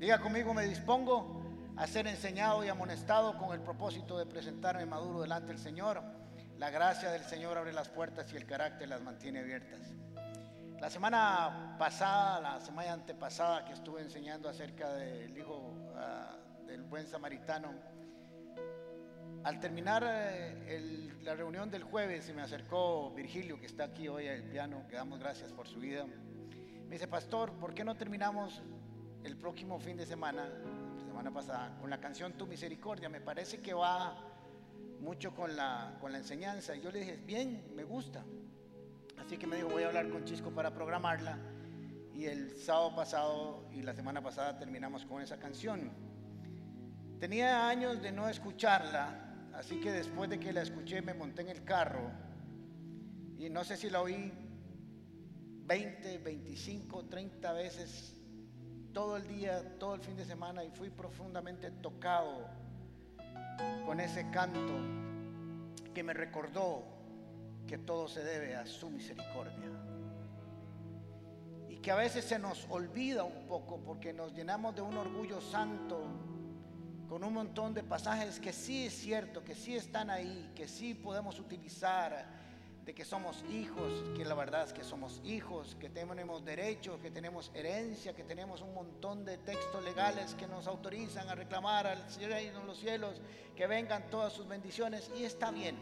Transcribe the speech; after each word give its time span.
Diga 0.00 0.18
conmigo, 0.18 0.54
me 0.54 0.64
dispongo 0.64 1.42
a 1.76 1.86
ser 1.86 2.06
enseñado 2.06 2.64
y 2.64 2.68
amonestado 2.68 3.36
con 3.36 3.52
el 3.52 3.60
propósito 3.60 4.16
de 4.16 4.24
presentarme 4.24 4.86
maduro 4.86 5.20
delante 5.20 5.48
del 5.48 5.58
Señor. 5.58 6.00
La 6.56 6.70
gracia 6.70 7.10
del 7.10 7.22
Señor 7.22 7.58
abre 7.58 7.74
las 7.74 7.90
puertas 7.90 8.32
y 8.32 8.38
el 8.38 8.46
carácter 8.46 8.88
las 8.88 9.02
mantiene 9.02 9.40
abiertas. 9.40 9.92
La 10.80 10.88
semana 10.88 11.76
pasada, 11.78 12.40
la 12.40 12.60
semana 12.62 12.94
antepasada 12.94 13.66
que 13.66 13.74
estuve 13.74 14.00
enseñando 14.00 14.48
acerca 14.48 14.90
del 14.94 15.36
hijo 15.36 15.74
ah, 15.94 16.34
del 16.66 16.82
buen 16.84 17.06
samaritano, 17.06 17.68
al 19.44 19.60
terminar 19.60 20.02
eh, 20.08 21.12
la 21.20 21.34
reunión 21.34 21.70
del 21.70 21.84
jueves 21.84 22.24
se 22.24 22.32
me 22.32 22.40
acercó 22.40 23.10
Virgilio, 23.10 23.60
que 23.60 23.66
está 23.66 23.84
aquí 23.84 24.08
hoy 24.08 24.28
al 24.28 24.44
piano, 24.44 24.86
que 24.88 24.96
damos 24.96 25.18
gracias 25.18 25.52
por 25.52 25.68
su 25.68 25.78
vida. 25.78 26.06
Me 26.86 26.94
dice, 26.94 27.06
pastor, 27.06 27.52
¿por 27.52 27.74
qué 27.74 27.84
no 27.84 27.96
terminamos 27.96 28.62
el 29.24 29.36
próximo 29.36 29.78
fin 29.78 29.96
de 29.96 30.06
semana, 30.06 30.48
semana 31.04 31.32
pasada, 31.32 31.76
con 31.80 31.90
la 31.90 32.00
canción 32.00 32.32
Tu 32.34 32.46
Misericordia? 32.46 33.08
Me 33.08 33.20
parece 33.20 33.60
que 33.60 33.74
va 33.74 34.16
mucho 35.00 35.34
con 35.34 35.56
la, 35.56 35.96
con 36.00 36.12
la 36.12 36.18
enseñanza. 36.18 36.76
Y 36.76 36.80
yo 36.80 36.90
le 36.90 37.00
dije, 37.00 37.16
bien, 37.24 37.72
me 37.74 37.84
gusta. 37.84 38.24
Así 39.18 39.36
que 39.36 39.46
me 39.46 39.56
dijo, 39.56 39.68
voy 39.68 39.82
a 39.82 39.88
hablar 39.88 40.08
con 40.10 40.24
Chisco 40.24 40.50
para 40.50 40.72
programarla. 40.72 41.38
Y 42.14 42.26
el 42.26 42.58
sábado 42.58 42.94
pasado 42.94 43.68
y 43.72 43.82
la 43.82 43.94
semana 43.94 44.22
pasada 44.22 44.58
terminamos 44.58 45.04
con 45.04 45.22
esa 45.22 45.38
canción. 45.38 45.90
Tenía 47.18 47.68
años 47.68 48.00
de 48.02 48.12
no 48.12 48.28
escucharla, 48.28 49.50
así 49.54 49.78
que 49.80 49.92
después 49.92 50.30
de 50.30 50.40
que 50.40 50.52
la 50.52 50.62
escuché 50.62 51.02
me 51.02 51.12
monté 51.12 51.42
en 51.42 51.50
el 51.50 51.64
carro 51.64 52.10
y 53.38 53.48
no 53.48 53.64
sé 53.64 53.76
si 53.76 53.88
la 53.88 54.02
oí 54.02 54.32
20, 55.66 56.18
25, 56.18 57.04
30 57.06 57.52
veces 57.52 58.19
todo 58.92 59.16
el 59.16 59.26
día, 59.26 59.78
todo 59.78 59.94
el 59.94 60.00
fin 60.00 60.16
de 60.16 60.24
semana 60.24 60.64
y 60.64 60.70
fui 60.70 60.90
profundamente 60.90 61.70
tocado 61.70 62.48
con 63.86 64.00
ese 64.00 64.30
canto 64.30 64.74
que 65.94 66.02
me 66.02 66.12
recordó 66.12 66.84
que 67.66 67.78
todo 67.78 68.08
se 68.08 68.24
debe 68.24 68.56
a 68.56 68.66
su 68.66 68.90
misericordia. 68.90 69.70
Y 71.68 71.76
que 71.76 71.90
a 71.90 71.96
veces 71.96 72.24
se 72.24 72.38
nos 72.38 72.66
olvida 72.68 73.24
un 73.24 73.46
poco 73.46 73.78
porque 73.78 74.12
nos 74.12 74.32
llenamos 74.34 74.74
de 74.74 74.82
un 74.82 74.96
orgullo 74.96 75.40
santo 75.40 76.02
con 77.08 77.24
un 77.24 77.34
montón 77.34 77.74
de 77.74 77.82
pasajes 77.82 78.38
que 78.38 78.52
sí 78.52 78.86
es 78.86 78.94
cierto, 78.94 79.42
que 79.42 79.54
sí 79.54 79.74
están 79.74 80.10
ahí, 80.10 80.52
que 80.54 80.68
sí 80.68 80.94
podemos 80.94 81.38
utilizar, 81.40 82.26
de 82.84 82.94
que 82.94 83.04
somos 83.04 83.44
hijos, 83.50 84.04
que 84.16 84.24
la 84.24 84.34
verdad 84.34 84.64
es 84.64 84.72
que 84.72 84.82
somos 84.82 85.20
hijos, 85.24 85.76
que 85.78 85.90
tenemos 85.90 86.44
derechos, 86.44 86.98
que 87.00 87.10
tenemos 87.10 87.50
herencia, 87.54 88.14
que 88.14 88.24
tenemos 88.24 88.62
un 88.62 88.74
montón 88.74 89.24
de 89.24 89.38
textos 89.38 89.84
legales 89.84 90.34
que 90.34 90.46
nos 90.46 90.66
autorizan 90.66 91.28
a 91.28 91.34
reclamar 91.34 91.86
al 91.86 92.02
reino 92.18 92.60
de 92.60 92.66
los 92.66 92.78
cielos, 92.78 93.20
que 93.54 93.66
vengan 93.66 94.08
todas 94.08 94.32
sus 94.32 94.48
bendiciones, 94.48 95.10
y 95.14 95.24
está 95.24 95.50
bien. 95.50 95.76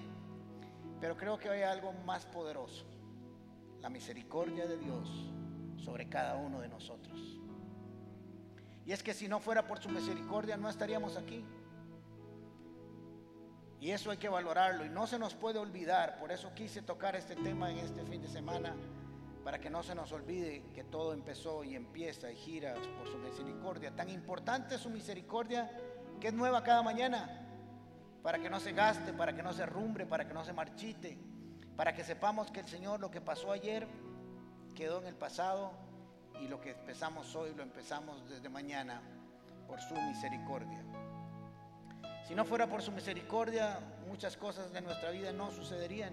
Pero 1.01 1.17
creo 1.17 1.39
que 1.39 1.49
hay 1.49 1.63
algo 1.63 1.93
más 1.93 2.27
poderoso, 2.27 2.85
la 3.81 3.89
misericordia 3.89 4.67
de 4.67 4.77
Dios 4.77 5.09
sobre 5.77 6.09
cada 6.09 6.37
uno 6.37 6.61
de 6.61 6.69
nosotros. 6.69 7.39
Y 8.85 8.93
es 8.93 9.03
que 9.03 9.15
si 9.15 9.29
no 9.29 9.39
fuera 9.39 9.67
por 9.67 9.81
su 9.81 9.89
misericordia 9.89 10.57
no 10.57 10.69
estaríamos 10.69 11.17
aquí. 11.17 11.45
Y 13.81 13.91
eso 13.91 14.11
hay 14.11 14.17
que 14.17 14.29
valorarlo 14.29 14.85
y 14.85 14.89
no 14.89 15.07
se 15.07 15.19
nos 15.19 15.35
puede 15.35 15.59
olvidar. 15.59 16.19
Por 16.19 16.33
eso 16.33 16.53
quise 16.55 16.83
tocar 16.83 17.15
este 17.15 17.37
tema 17.37 17.71
en 17.71 17.79
este 17.79 18.05
fin 18.05 18.21
de 18.21 18.29
semana, 18.29 18.75
para 19.45 19.61
que 19.61 19.71
no 19.71 19.83
se 19.83 19.95
nos 19.95 20.13
olvide 20.13 20.65
que 20.75 20.85
todo 20.85 21.13
empezó 21.13 21.65
y 21.65 21.75
empieza 21.75 22.31
y 22.31 22.37
gira 22.37 22.75
por 22.99 23.09
su 23.09 23.19
misericordia. 23.19 23.95
Tan 23.95 24.09
importante 24.11 24.75
es 24.75 24.81
su 24.81 24.91
misericordia 24.91 25.71
que 26.21 26.29
es 26.29 26.35
nueva 26.35 26.63
cada 26.65 26.83
mañana 26.83 27.47
para 28.23 28.39
que 28.41 28.51
no 28.51 28.61
se 28.61 28.73
gaste, 28.73 29.13
para 29.13 29.35
que 29.35 29.43
no 29.43 29.53
se 29.53 29.65
rumbre, 29.65 30.05
para 30.05 30.27
que 30.27 30.35
no 30.35 30.45
se 30.45 30.53
marchite, 30.53 31.17
para 31.77 31.95
que 31.95 32.05
sepamos 32.05 32.51
que 32.51 32.61
el 32.61 32.67
Señor 32.67 33.01
lo 33.01 33.11
que 33.11 33.21
pasó 33.21 33.53
ayer 33.53 33.87
quedó 34.75 35.01
en 35.01 35.07
el 35.07 35.15
pasado 35.15 35.73
y 36.41 36.49
lo 36.49 36.61
que 36.61 36.73
empezamos 36.73 37.35
hoy 37.35 37.55
lo 37.55 37.63
empezamos 37.63 38.29
desde 38.29 38.49
mañana 38.49 39.01
por 39.67 39.81
su 39.81 39.95
misericordia. 39.95 40.85
Si 42.29 42.35
no 42.35 42.45
fuera 42.45 42.67
por 42.67 42.83
su 42.83 42.93
misericordia, 42.93 43.81
muchas 44.07 44.37
cosas 44.37 44.71
de 44.71 44.83
nuestra 44.83 45.11
vida 45.11 45.33
no 45.33 45.51
sucederían 45.51 46.13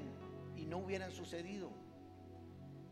y 0.56 0.66
no 0.66 0.78
hubieran 0.78 1.12
sucedido. 1.12 1.70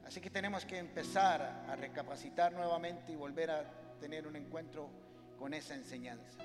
Así 0.06 0.20
que 0.20 0.30
tenemos 0.30 0.66
que 0.66 0.78
empezar 0.78 1.64
a 1.70 1.74
recapacitar 1.78 2.52
nuevamente 2.52 3.14
y 3.14 3.16
volver 3.16 3.50
a 3.50 3.64
tener 4.02 4.28
un 4.28 4.36
encuentro 4.36 4.90
con 5.40 5.54
esa 5.54 5.74
enseñanza. 5.74 6.38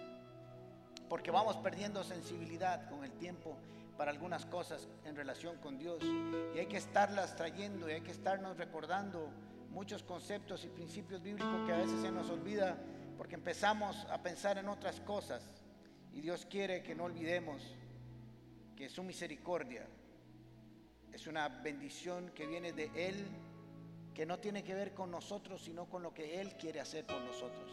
Porque 1.09 1.33
vamos 1.33 1.57
perdiendo 1.57 2.05
sensibilidad 2.05 2.89
con 2.89 3.03
el 3.03 3.11
tiempo 3.15 3.57
para 3.97 4.13
algunas 4.13 4.47
cosas 4.47 4.87
en 5.05 5.17
relación 5.17 5.57
con 5.57 5.79
Dios. 5.79 5.99
Y 6.55 6.61
hay 6.61 6.67
que 6.67 6.77
estarlas 6.77 7.35
trayendo 7.35 7.91
y 7.91 7.95
hay 7.95 8.03
que 8.03 8.13
estarnos 8.13 8.57
recordando 8.57 9.33
muchos 9.71 10.05
conceptos 10.05 10.65
y 10.65 10.69
principios 10.69 11.21
bíblicos 11.25 11.67
que 11.67 11.73
a 11.73 11.79
veces 11.79 12.01
se 12.03 12.13
nos 12.13 12.31
olvida 12.31 12.79
porque 13.17 13.35
empezamos 13.35 14.07
a 14.13 14.23
pensar 14.23 14.59
en 14.59 14.69
otras 14.69 15.01
cosas 15.01 15.51
y 16.19 16.21
Dios 16.21 16.49
quiere 16.51 16.83
que 16.83 16.97
no 16.97 17.05
olvidemos 17.05 17.63
que 18.77 18.89
su 18.89 19.05
misericordia 19.05 19.87
es 21.13 21.29
una 21.29 21.49
bendición 21.49 22.31
que 22.31 22.45
viene 22.45 22.73
de 22.73 22.91
Él 22.97 23.25
que 24.13 24.27
no 24.27 24.41
tiene 24.41 24.65
que 24.65 24.75
ver 24.75 24.95
con 24.95 25.13
nosotros 25.13 25.63
sino 25.63 25.89
con 25.89 26.03
lo 26.03 26.13
que 26.13 26.41
Él 26.41 26.57
quiere 26.57 26.81
hacer 26.81 27.07
por 27.07 27.21
nosotros. 27.21 27.71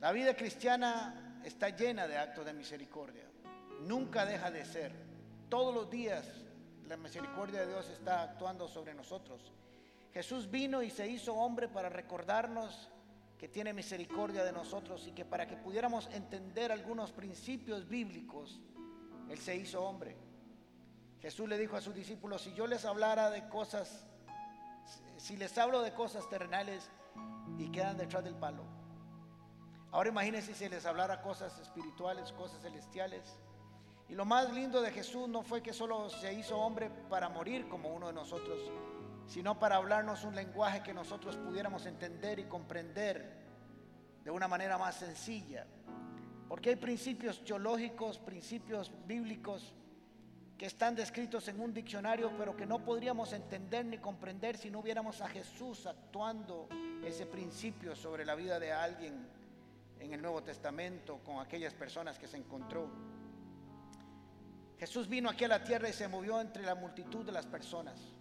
La 0.00 0.10
vida 0.10 0.34
cristiana 0.34 1.40
está 1.44 1.68
llena 1.68 2.08
de 2.08 2.18
actos 2.18 2.44
de 2.44 2.54
misericordia. 2.54 3.30
Nunca 3.82 4.26
deja 4.26 4.50
de 4.50 4.64
ser. 4.64 4.90
Todos 5.48 5.72
los 5.72 5.88
días 5.88 6.26
la 6.88 6.96
misericordia 6.96 7.60
de 7.60 7.68
Dios 7.68 7.88
está 7.88 8.22
actuando 8.22 8.66
sobre 8.66 8.94
nosotros. 8.94 9.52
Jesús 10.12 10.50
vino 10.50 10.82
y 10.82 10.90
se 10.90 11.08
hizo 11.08 11.34
hombre 11.34 11.68
para 11.68 11.88
recordarnos 11.88 12.90
que 13.38 13.48
tiene 13.48 13.72
misericordia 13.72 14.44
de 14.44 14.52
nosotros 14.52 15.06
y 15.06 15.12
que 15.12 15.24
para 15.24 15.46
que 15.46 15.56
pudiéramos 15.56 16.08
entender 16.12 16.72
algunos 16.72 17.12
principios 17.12 17.88
bíblicos, 17.88 18.60
Él 19.28 19.38
se 19.38 19.56
hizo 19.56 19.82
hombre. 19.82 20.16
Jesús 21.20 21.48
le 21.48 21.58
dijo 21.58 21.76
a 21.76 21.80
sus 21.80 21.94
discípulos, 21.94 22.42
si 22.42 22.54
yo 22.54 22.66
les 22.66 22.84
hablara 22.84 23.30
de 23.30 23.48
cosas, 23.48 24.06
si 25.16 25.36
les 25.36 25.56
hablo 25.58 25.82
de 25.82 25.92
cosas 25.92 26.28
terrenales 26.28 26.90
y 27.58 27.70
quedan 27.70 27.96
detrás 27.96 28.24
del 28.24 28.36
palo, 28.36 28.64
Ahora 29.96 30.10
imagínense 30.10 30.54
si 30.54 30.68
les 30.68 30.84
hablara 30.84 31.22
cosas 31.22 31.58
espirituales, 31.58 32.30
cosas 32.32 32.60
celestiales. 32.60 33.38
Y 34.10 34.14
lo 34.14 34.26
más 34.26 34.52
lindo 34.52 34.82
de 34.82 34.90
Jesús 34.90 35.26
no 35.26 35.42
fue 35.42 35.62
que 35.62 35.72
solo 35.72 36.10
se 36.10 36.34
hizo 36.34 36.58
hombre 36.58 36.90
para 37.08 37.30
morir 37.30 37.66
como 37.68 37.88
uno 37.88 38.08
de 38.08 38.12
nosotros, 38.12 38.60
sino 39.26 39.58
para 39.58 39.76
hablarnos 39.76 40.24
un 40.24 40.34
lenguaje 40.34 40.82
que 40.82 40.94
nosotros 40.94 41.36
pudiéramos 41.36 41.86
entender 41.86 42.38
y 42.38 42.44
comprender 42.44 43.44
de 44.24 44.30
una 44.30 44.48
manera 44.48 44.78
más 44.78 44.96
sencilla. 44.96 45.66
Porque 46.48 46.70
hay 46.70 46.76
principios 46.76 47.44
teológicos, 47.44 48.18
principios 48.18 48.92
bíblicos 49.06 49.74
que 50.56 50.66
están 50.66 50.94
descritos 50.94 51.48
en 51.48 51.60
un 51.60 51.74
diccionario, 51.74 52.32
pero 52.38 52.56
que 52.56 52.64
no 52.64 52.78
podríamos 52.78 53.32
entender 53.32 53.84
ni 53.84 53.98
comprender 53.98 54.56
si 54.56 54.70
no 54.70 54.78
hubiéramos 54.78 55.20
a 55.20 55.28
Jesús 55.28 55.86
actuando 55.86 56.68
ese 57.04 57.26
principio 57.26 57.94
sobre 57.94 58.24
la 58.24 58.34
vida 58.34 58.58
de 58.58 58.72
alguien 58.72 59.26
en 60.00 60.12
el 60.12 60.22
Nuevo 60.22 60.42
Testamento 60.42 61.20
con 61.24 61.40
aquellas 61.40 61.74
personas 61.74 62.18
que 62.18 62.28
se 62.28 62.36
encontró. 62.36 62.88
Jesús 64.78 65.08
vino 65.08 65.28
aquí 65.28 65.44
a 65.44 65.48
la 65.48 65.64
tierra 65.64 65.88
y 65.88 65.92
se 65.92 66.08
movió 66.08 66.40
entre 66.40 66.62
la 66.62 66.74
multitud 66.74 67.24
de 67.24 67.32
las 67.32 67.46
personas. 67.46 68.15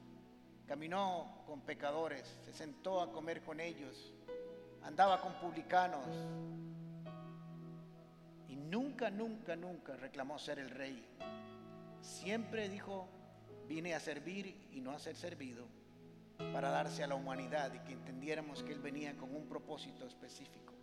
Caminó 0.67 1.43
con 1.45 1.61
pecadores, 1.61 2.39
se 2.43 2.51
sentó 2.51 3.01
a 3.01 3.11
comer 3.11 3.41
con 3.43 3.59
ellos, 3.59 4.13
andaba 4.83 5.21
con 5.21 5.33
publicanos 5.33 6.07
y 8.47 8.55
nunca, 8.55 9.11
nunca, 9.11 9.55
nunca 9.55 9.95
reclamó 9.95 10.39
ser 10.39 10.59
el 10.59 10.71
rey. 10.71 11.05
Siempre 12.01 12.67
dijo, 12.69 13.07
vine 13.67 13.93
a 13.93 13.99
servir 13.99 14.69
y 14.71 14.81
no 14.81 14.91
a 14.91 14.99
ser 14.99 15.15
servido, 15.15 15.67
para 16.51 16.69
darse 16.69 17.03
a 17.03 17.07
la 17.07 17.15
humanidad 17.15 17.73
y 17.73 17.79
que 17.79 17.93
entendiéramos 17.93 18.63
que 18.63 18.73
Él 18.73 18.79
venía 18.79 19.15
con 19.15 19.35
un 19.35 19.47
propósito 19.47 20.05
específico. 20.05 20.73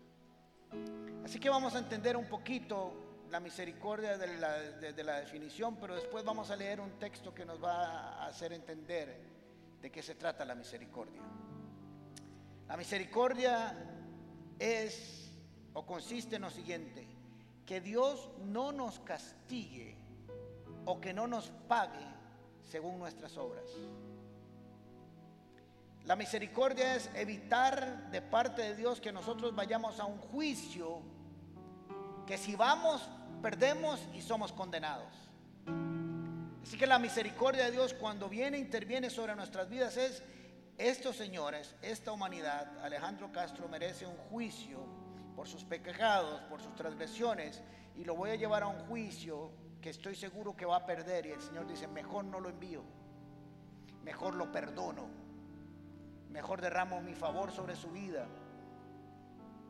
Así 1.25 1.39
que 1.39 1.51
vamos 1.51 1.75
a 1.75 1.79
entender 1.79 2.17
un 2.17 2.27
poquito 2.27 2.93
la 3.31 3.41
misericordia 3.41 4.19
de 4.19 5.05
la, 5.05 5.21
definición, 5.21 5.77
pero 5.77 5.95
después 5.95 6.25
vamos 6.25 6.51
a 6.51 6.57
leer 6.57 6.81
un 6.81 6.99
texto 6.99 7.35
que 7.35 7.45
nos 7.45 7.63
va 7.63 8.19
a 8.19 8.27
hacer 8.27 8.53
entender 8.53 9.32
de 9.83 9.91
qué 9.91 10.03
se 10.03 10.15
trata 10.15 10.45
la 10.45 10.55
misericordia. 10.55 11.21
La 12.69 12.77
misericordia 12.77 13.77
es 14.59 15.31
o 15.75 15.85
consiste 15.85 16.37
en 16.37 16.43
lo 16.43 16.51
siguiente, 16.51 17.07
que 17.67 17.81
Dios 17.81 18.31
no 18.45 18.73
nos 18.73 19.01
castigue 19.01 19.97
o 20.85 21.01
que 21.01 21.13
no 21.13 21.27
nos 21.27 21.51
pague 21.69 22.07
según 22.71 22.99
nuestras 22.99 23.37
obras. 23.37 23.65
La 26.05 26.17
misericordia 26.17 26.97
es 26.97 27.11
evitar 27.15 28.11
de 28.11 28.23
parte 28.23 28.63
de 28.63 28.77
Dios 28.77 29.01
que 29.01 29.13
nosotros 29.13 29.55
vayamos 29.55 30.01
a 30.01 30.05
un 30.05 30.19
juicio 30.19 31.01
que 32.27 32.39
si 32.39 32.55
vamos, 32.57 33.09
perdemos 33.41 34.01
y 34.15 34.23
somos 34.23 34.53
condenados. 34.53 35.32
Así 36.63 36.79
que 36.79 36.87
la 36.87 36.99
misericordia 36.99 37.65
de 37.65 37.73
Dios 37.73 37.95
cuando 37.95 38.29
viene, 38.29 38.59
interviene 38.59 39.11
sobre 39.11 39.35
nuestras 39.35 39.69
vidas 39.69 39.97
es, 39.97 40.23
estos 40.79 41.17
señores, 41.17 41.75
esta 41.83 42.13
humanidad, 42.13 42.79
Alejandro 42.83 43.31
Castro 43.33 43.69
merece 43.69 44.07
un 44.07 44.17
juicio 44.17 44.79
por 45.37 45.49
sus 45.49 45.65
pecados, 45.65 46.41
por 46.43 46.61
sus 46.61 46.75
transgresiones, 46.75 47.63
y 47.97 48.05
lo 48.05 48.15
voy 48.15 48.31
a 48.31 48.37
llevar 48.37 48.63
a 48.63 48.69
un 48.69 48.79
juicio 48.87 49.51
que 49.81 49.91
estoy 49.91 50.15
seguro 50.15 50.57
que 50.57 50.65
va 50.65 50.77
a 50.77 50.87
perder. 50.87 51.27
Y 51.27 51.31
el 51.31 51.43
Señor 51.43 51.67
dice, 51.67 51.89
mejor 51.89 52.25
no 52.25 52.41
lo 52.41 52.49
envío, 52.49 52.83
mejor 54.03 54.35
lo 54.35 54.51
perdono, 54.51 55.09
mejor 56.31 56.61
derramo 56.61 57.01
mi 57.01 57.15
favor 57.15 57.53
sobre 57.53 57.77
su 57.77 57.91
vida 57.91 58.27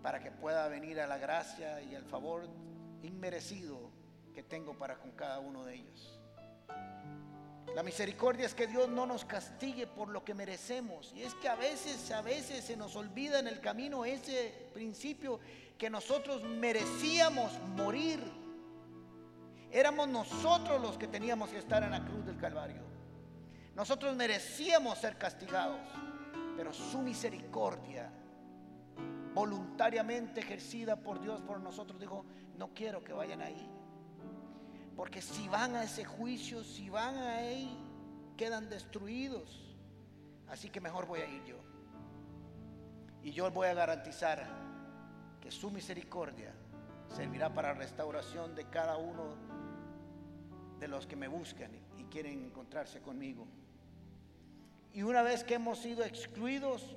para 0.02 0.20
que 0.20 0.30
pueda 0.30 0.68
venir 0.68 1.00
a 1.00 1.06
la 1.06 1.16
gracia 1.16 1.80
y 1.82 1.94
al 1.94 2.04
favor 2.04 2.48
inmerecido 3.02 3.90
que 4.34 4.42
tengo 4.42 4.76
para 4.76 4.98
con 4.98 5.12
cada 5.12 5.38
uno 5.38 5.64
de 5.64 5.76
ellos. 5.76 6.21
La 7.74 7.82
misericordia 7.82 8.44
es 8.44 8.54
que 8.54 8.66
Dios 8.66 8.88
no 8.90 9.06
nos 9.06 9.24
castigue 9.24 9.86
por 9.86 10.08
lo 10.08 10.22
que 10.24 10.34
merecemos. 10.34 11.12
Y 11.14 11.22
es 11.22 11.34
que 11.34 11.48
a 11.48 11.54
veces, 11.54 12.10
a 12.10 12.20
veces 12.20 12.64
se 12.64 12.76
nos 12.76 12.96
olvida 12.96 13.38
en 13.38 13.46
el 13.46 13.60
camino 13.60 14.04
ese 14.04 14.68
principio 14.74 15.40
que 15.78 15.88
nosotros 15.88 16.42
merecíamos 16.42 17.58
morir. 17.74 18.20
Éramos 19.70 20.06
nosotros 20.08 20.82
los 20.82 20.98
que 20.98 21.08
teníamos 21.08 21.48
que 21.48 21.58
estar 21.58 21.82
en 21.82 21.92
la 21.92 22.04
cruz 22.04 22.26
del 22.26 22.36
Calvario. 22.36 22.82
Nosotros 23.74 24.14
merecíamos 24.14 24.98
ser 24.98 25.16
castigados, 25.16 25.80
pero 26.58 26.74
su 26.74 26.98
misericordia, 26.98 28.12
voluntariamente 29.32 30.40
ejercida 30.40 30.96
por 30.96 31.22
Dios 31.22 31.40
por 31.40 31.58
nosotros, 31.58 31.98
dijo, 31.98 32.26
no 32.58 32.74
quiero 32.74 33.02
que 33.02 33.14
vayan 33.14 33.40
ahí. 33.40 33.66
Porque 35.02 35.20
si 35.20 35.48
van 35.48 35.74
a 35.74 35.82
ese 35.82 36.04
juicio, 36.04 36.62
si 36.62 36.88
van 36.88 37.16
ahí, 37.18 37.76
quedan 38.36 38.70
destruidos. 38.70 39.74
Así 40.46 40.70
que 40.70 40.80
mejor 40.80 41.06
voy 41.06 41.22
a 41.22 41.26
ir 41.26 41.42
yo. 41.42 41.56
Y 43.20 43.32
yo 43.32 43.50
voy 43.50 43.66
a 43.66 43.74
garantizar 43.74 44.46
que 45.40 45.50
su 45.50 45.72
misericordia 45.72 46.54
servirá 47.08 47.52
para 47.52 47.72
la 47.72 47.80
restauración 47.80 48.54
de 48.54 48.70
cada 48.70 48.96
uno 48.96 49.34
de 50.78 50.86
los 50.86 51.08
que 51.08 51.16
me 51.16 51.26
buscan 51.26 51.72
y 51.98 52.04
quieren 52.04 52.44
encontrarse 52.44 53.02
conmigo. 53.02 53.48
Y 54.92 55.02
una 55.02 55.22
vez 55.22 55.42
que 55.42 55.54
hemos 55.54 55.80
sido 55.80 56.04
excluidos 56.04 56.94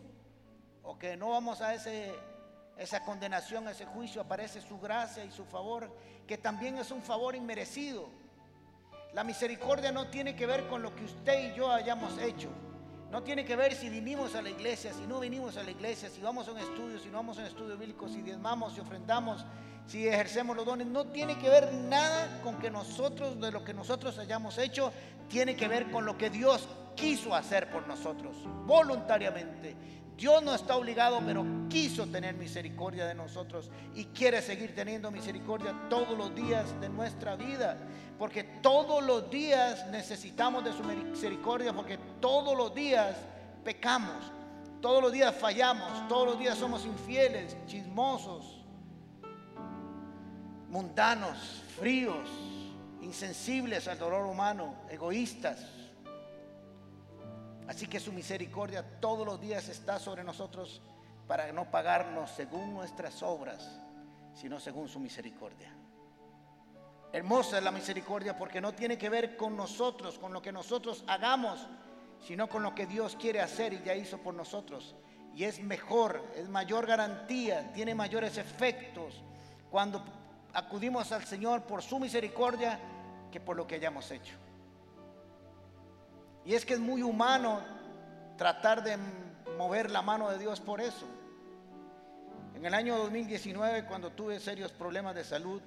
o 0.84 1.00
que 1.00 1.18
no 1.18 1.32
vamos 1.32 1.60
a 1.60 1.74
ese 1.74 2.14
esa 2.78 3.04
condenación, 3.04 3.68
ese 3.68 3.86
juicio, 3.86 4.22
aparece 4.22 4.62
su 4.62 4.80
gracia 4.80 5.24
y 5.24 5.32
su 5.32 5.46
favor, 5.46 5.90
que 6.28 6.38
también 6.38 6.78
es 6.78 6.92
un 6.92 7.02
favor 7.02 7.36
inmerecido. 7.36 8.10
La 9.14 9.24
misericordia 9.24 9.92
no 9.92 10.08
tiene 10.08 10.36
que 10.36 10.46
ver 10.46 10.68
con 10.68 10.82
lo 10.82 10.94
que 10.94 11.06
usted 11.06 11.52
y 11.52 11.56
yo 11.56 11.72
hayamos 11.72 12.18
hecho. 12.18 12.50
No 13.12 13.24
tiene 13.24 13.46
que 13.46 13.56
ver 13.56 13.74
si 13.74 13.88
vinimos 13.88 14.36
a 14.36 14.42
la 14.42 14.50
iglesia, 14.50 14.92
si 14.92 15.08
no 15.08 15.22
vinimos 15.22 15.56
a 15.56 15.64
la 15.64 15.72
iglesia, 15.72 16.10
si 16.10 16.20
vamos 16.20 16.48
a 16.48 16.52
un 16.52 16.58
estudio, 16.58 17.00
si 17.00 17.08
no 17.08 17.18
vamos 17.18 17.38
a 17.38 17.42
un 17.42 17.48
estudio 17.48 17.78
bíblico, 17.78 18.10
si 18.10 18.22
diezmamos, 18.22 18.74
si 18.74 18.82
ofrendamos, 18.82 19.46
si 19.88 20.06
ejercemos 20.06 20.56
los 20.56 20.66
dones. 20.66 20.88
No 20.88 21.06
tiene 21.06 21.38
que 21.38 21.50
ver 21.50 21.72
nada 21.72 22.42
con 22.44 22.58
que 22.58 22.70
nosotros, 22.70 23.40
de 23.40 23.52
lo 23.52 23.64
que 23.64 23.74
nosotros 23.74 24.18
hayamos 24.18 24.58
hecho, 24.58 24.92
tiene 25.30 25.56
que 25.56 25.70
ver 25.70 25.90
con 25.92 26.06
lo 26.06 26.18
que 26.18 26.30
Dios 26.30 26.68
quiso 26.96 27.34
hacer 27.34 27.70
por 27.70 27.88
nosotros, 27.88 28.36
voluntariamente. 28.66 29.76
Dios 30.18 30.42
no 30.44 30.56
está 30.56 30.78
obligado, 30.78 31.22
pero 31.26 31.46
quiso 31.70 32.08
tener 32.08 32.36
misericordia 32.36 33.06
de 33.06 33.14
nosotros 33.14 33.70
y 33.94 34.06
quiere 34.06 34.42
seguir 34.42 34.74
teniendo 34.74 35.12
misericordia 35.12 35.76
todos 35.90 36.18
los 36.18 36.34
días 36.34 36.80
de 36.80 36.88
nuestra 36.88 37.36
vida. 37.36 37.78
Porque 38.18 38.44
todos 38.44 39.04
los 39.04 39.30
días 39.30 39.88
necesitamos 39.88 40.64
de 40.64 40.72
su 40.72 40.84
misericordia, 40.84 41.74
porque 41.74 41.98
todos 42.22 42.56
los 42.58 42.74
días 42.74 43.18
pecamos, 43.64 44.32
todos 44.82 45.02
los 45.02 45.12
días 45.12 45.36
fallamos, 45.36 46.08
todos 46.08 46.28
los 46.28 46.40
días 46.40 46.58
somos 46.58 46.86
infieles, 46.86 47.58
chismosos, 47.68 48.64
mundanos, 50.70 51.38
fríos, 51.78 52.30
insensibles 53.02 53.88
al 53.90 54.00
dolor 54.00 54.26
humano, 54.26 54.76
egoístas. 54.90 55.66
Así 57.68 57.88
que 57.88 58.00
su 58.00 58.14
misericordia 58.14 58.84
todos 59.00 59.26
los 59.26 59.42
días 59.42 59.70
está 59.70 60.00
sobre 60.00 60.24
nosotros 60.24 60.82
para 61.28 61.52
no 61.52 61.72
pagarnos 61.72 62.32
según 62.32 62.74
nuestras 62.74 63.24
obras, 63.24 63.80
sino 64.34 64.60
según 64.60 64.88
su 64.88 65.00
misericordia. 65.00 65.74
Hermosa 67.12 67.58
es 67.58 67.64
la 67.64 67.72
misericordia 67.72 68.38
porque 68.38 68.62
no 68.62 68.74
tiene 68.74 68.98
que 68.98 69.10
ver 69.10 69.38
con 69.38 69.56
nosotros, 69.56 70.20
con 70.20 70.34
lo 70.34 70.42
que 70.42 70.52
nosotros 70.52 71.04
hagamos, 71.08 71.66
sino 72.20 72.48
con 72.48 72.62
lo 72.62 72.76
que 72.76 72.86
Dios 72.86 73.16
quiere 73.16 73.42
hacer 73.42 73.74
y 73.74 73.82
ya 73.84 73.96
hizo 73.96 74.18
por 74.18 74.34
nosotros. 74.34 74.96
Y 75.34 75.46
es 75.46 75.60
mejor, 75.62 76.24
es 76.36 76.48
mayor 76.48 76.86
garantía, 76.86 77.72
tiene 77.74 77.96
mayores 77.96 78.38
efectos 78.38 79.24
cuando 79.70 80.04
acudimos 80.54 81.12
al 81.12 81.26
Señor 81.26 81.64
por 81.64 81.82
su 81.82 82.00
misericordia 82.00 82.80
que 83.32 83.40
por 83.40 83.56
lo 83.58 83.66
que 83.66 83.76
hayamos 83.76 84.10
hecho. 84.12 84.36
Y 86.46 86.54
es 86.54 86.66
que 86.66 86.76
es 86.76 86.80
muy 86.80 87.02
humano 87.02 87.60
tratar 88.38 88.84
de 88.84 88.98
mover 89.58 89.90
la 89.90 90.02
mano 90.02 90.30
de 90.30 90.38
Dios 90.38 90.62
por 90.62 90.80
eso. 90.80 91.08
En 92.54 92.66
el 92.66 92.74
año 92.74 92.98
2019, 92.98 93.86
cuando 93.86 94.12
tuve 94.12 94.40
serios 94.40 94.72
problemas 94.72 95.16
de 95.16 95.24
salud, 95.24 95.62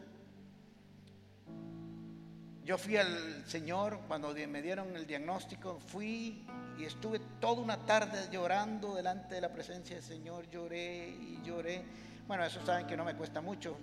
yo 2.65 2.77
fui 2.77 2.97
al 2.97 3.45
Señor, 3.47 4.01
cuando 4.07 4.35
me 4.35 4.63
dieron 4.63 4.95
el 4.95 5.07
diagnóstico, 5.07 5.81
fui 5.81 6.47
y 6.79 6.85
estuve 6.85 7.19
toda 7.41 7.63
una 7.63 7.87
tarde 7.87 8.29
llorando 8.31 8.95
delante 8.95 9.37
de 9.37 9.41
la 9.41 9.51
presencia 9.51 9.97
del 9.97 10.05
Señor, 10.05 10.49
lloré 10.51 11.09
y 11.09 11.41
lloré. 11.43 11.83
Bueno, 12.27 12.45
eso 12.45 12.65
saben 12.65 12.87
que 12.87 12.97
no 12.97 13.05
me 13.05 13.17
cuesta 13.17 13.41
mucho, 13.41 13.77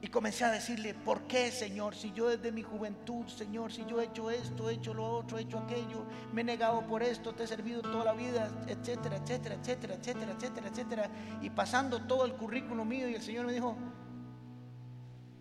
y 0.00 0.08
comencé 0.08 0.44
a 0.44 0.50
decirle, 0.50 0.92
¿por 0.92 1.22
qué, 1.22 1.50
Señor? 1.50 1.94
Si 1.94 2.12
yo 2.12 2.28
desde 2.28 2.52
mi 2.52 2.62
juventud, 2.62 3.26
Señor, 3.28 3.72
si 3.72 3.84
yo 3.86 4.00
he 4.00 4.04
hecho 4.04 4.30
esto, 4.30 4.68
he 4.68 4.74
hecho 4.74 4.92
lo 4.92 5.08
otro, 5.08 5.38
he 5.38 5.42
hecho 5.42 5.58
aquello, 5.58 6.04
me 6.32 6.42
he 6.42 6.44
negado 6.44 6.86
por 6.86 7.02
esto, 7.02 7.34
te 7.34 7.44
he 7.44 7.46
servido 7.46 7.80
toda 7.80 8.04
la 8.04 8.12
vida, 8.12 8.50
etcétera, 8.66 9.16
etcétera, 9.16 9.54
etcétera, 9.54 9.94
etcétera, 9.94 10.32
etcétera, 10.32 10.68
etcétera. 10.68 11.10
Y 11.40 11.48
pasando 11.48 12.02
todo 12.06 12.26
el 12.26 12.34
currículo 12.34 12.84
mío 12.84 13.08
y 13.08 13.14
el 13.14 13.22
Señor 13.22 13.46
me 13.46 13.52
dijo, 13.54 13.74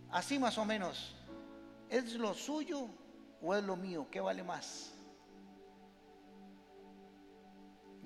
así 0.09 0.39
más 0.39 0.57
o 0.57 0.63
menos, 0.63 1.17
¿es 1.89 2.13
lo 2.13 2.33
suyo 2.33 2.87
o 3.41 3.55
es 3.55 3.63
lo 3.63 3.75
mío? 3.75 4.07
¿Qué 4.09 4.21
vale 4.21 4.43
más? 4.43 4.93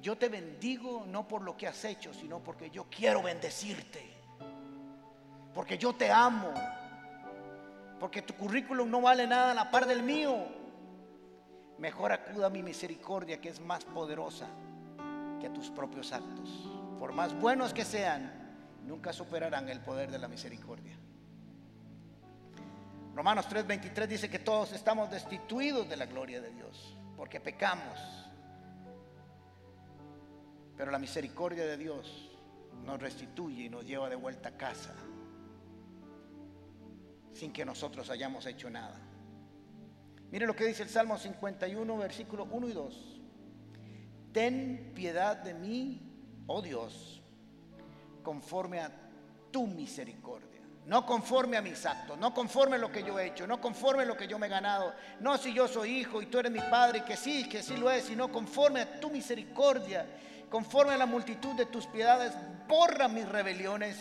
Yo 0.01 0.17
te 0.17 0.29
bendigo 0.29 1.05
no 1.05 1.27
por 1.27 1.43
lo 1.43 1.55
que 1.55 1.67
has 1.67 1.85
hecho, 1.85 2.11
sino 2.11 2.41
porque 2.41 2.71
yo 2.71 2.87
quiero 2.89 3.21
bendecirte 3.21 4.18
porque 5.59 5.77
yo 5.77 5.91
te 5.91 6.09
amo, 6.09 6.53
porque 7.99 8.21
tu 8.21 8.33
currículum 8.33 8.89
no 8.89 9.01
vale 9.01 9.27
nada 9.27 9.51
a 9.51 9.53
la 9.53 9.69
par 9.69 9.85
del 9.85 10.03
mío. 10.03 10.47
Mejor 11.77 12.13
acuda 12.13 12.47
a 12.47 12.49
mi 12.49 12.63
misericordia 12.63 13.41
que 13.41 13.49
es 13.49 13.59
más 13.59 13.83
poderosa 13.83 14.47
que 15.41 15.49
tus 15.49 15.69
propios 15.69 16.13
actos. 16.13 16.65
Por 16.97 17.11
más 17.11 17.37
buenos 17.37 17.73
que 17.73 17.83
sean, 17.83 18.31
nunca 18.87 19.11
superarán 19.11 19.67
el 19.67 19.81
poder 19.81 20.09
de 20.09 20.17
la 20.17 20.29
misericordia. 20.29 20.97
Romanos 23.13 23.45
3:23 23.49 24.07
dice 24.07 24.29
que 24.29 24.39
todos 24.39 24.71
estamos 24.71 25.11
destituidos 25.11 25.89
de 25.89 25.97
la 25.97 26.05
gloria 26.05 26.39
de 26.39 26.51
Dios, 26.51 26.95
porque 27.17 27.41
pecamos. 27.41 27.99
Pero 30.77 30.89
la 30.89 30.99
misericordia 30.99 31.65
de 31.65 31.75
Dios 31.75 32.31
nos 32.85 32.97
restituye 33.01 33.63
y 33.63 33.69
nos 33.69 33.85
lleva 33.85 34.07
de 34.07 34.15
vuelta 34.15 34.47
a 34.47 34.57
casa 34.57 34.95
sin 37.39 37.53
que 37.53 37.63
nosotros 37.63 38.09
hayamos 38.09 38.45
hecho 38.45 38.69
nada. 38.69 38.99
Mire 40.29 40.45
lo 40.45 40.55
que 40.55 40.65
dice 40.65 40.83
el 40.83 40.89
Salmo 40.89 41.17
51, 41.17 41.97
versículos 41.97 42.47
1 42.51 42.67
y 42.67 42.73
2. 42.73 43.21
Ten 44.33 44.91
piedad 44.93 45.37
de 45.37 45.53
mí, 45.53 46.01
oh 46.47 46.61
Dios, 46.61 47.21
conforme 48.21 48.81
a 48.81 48.91
tu 49.51 49.65
misericordia. 49.65 50.49
No 50.85 51.05
conforme 51.05 51.55
a 51.55 51.61
mis 51.61 51.85
actos, 51.85 52.17
no 52.17 52.33
conforme 52.33 52.75
a 52.75 52.79
lo 52.79 52.91
que 52.91 53.03
yo 53.03 53.17
he 53.19 53.27
hecho, 53.27 53.45
no 53.45 53.61
conforme 53.61 54.03
a 54.03 54.05
lo 54.05 54.17
que 54.17 54.27
yo 54.27 54.39
me 54.39 54.47
he 54.47 54.49
ganado. 54.49 54.93
No 55.19 55.37
si 55.37 55.53
yo 55.53 55.67
soy 55.67 55.99
hijo 55.99 56.21
y 56.21 56.25
tú 56.25 56.39
eres 56.39 56.51
mi 56.51 56.59
padre, 56.59 57.05
que 57.05 57.15
sí, 57.15 57.47
que 57.47 57.61
sí 57.61 57.77
lo 57.77 57.91
es, 57.91 58.05
sino 58.05 58.31
conforme 58.31 58.81
a 58.81 58.99
tu 58.99 59.09
misericordia, 59.11 60.05
conforme 60.49 60.93
a 60.93 60.97
la 60.97 61.05
multitud 61.05 61.55
de 61.55 61.67
tus 61.67 61.85
piedades, 61.85 62.33
borra 62.67 63.07
mis 63.07 63.29
rebeliones 63.29 63.97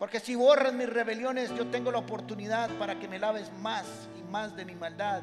porque 0.00 0.18
si 0.18 0.34
borras 0.34 0.72
mis 0.72 0.88
rebeliones, 0.88 1.54
yo 1.54 1.66
tengo 1.66 1.92
la 1.92 1.98
oportunidad 1.98 2.70
para 2.78 2.98
que 2.98 3.06
me 3.06 3.18
laves 3.18 3.52
más 3.60 3.84
y 4.18 4.22
más 4.22 4.56
de 4.56 4.64
mi 4.64 4.74
maldad 4.74 5.20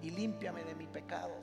y 0.00 0.08
límpiame 0.08 0.64
de 0.64 0.74
mi 0.74 0.86
pecado. 0.86 1.34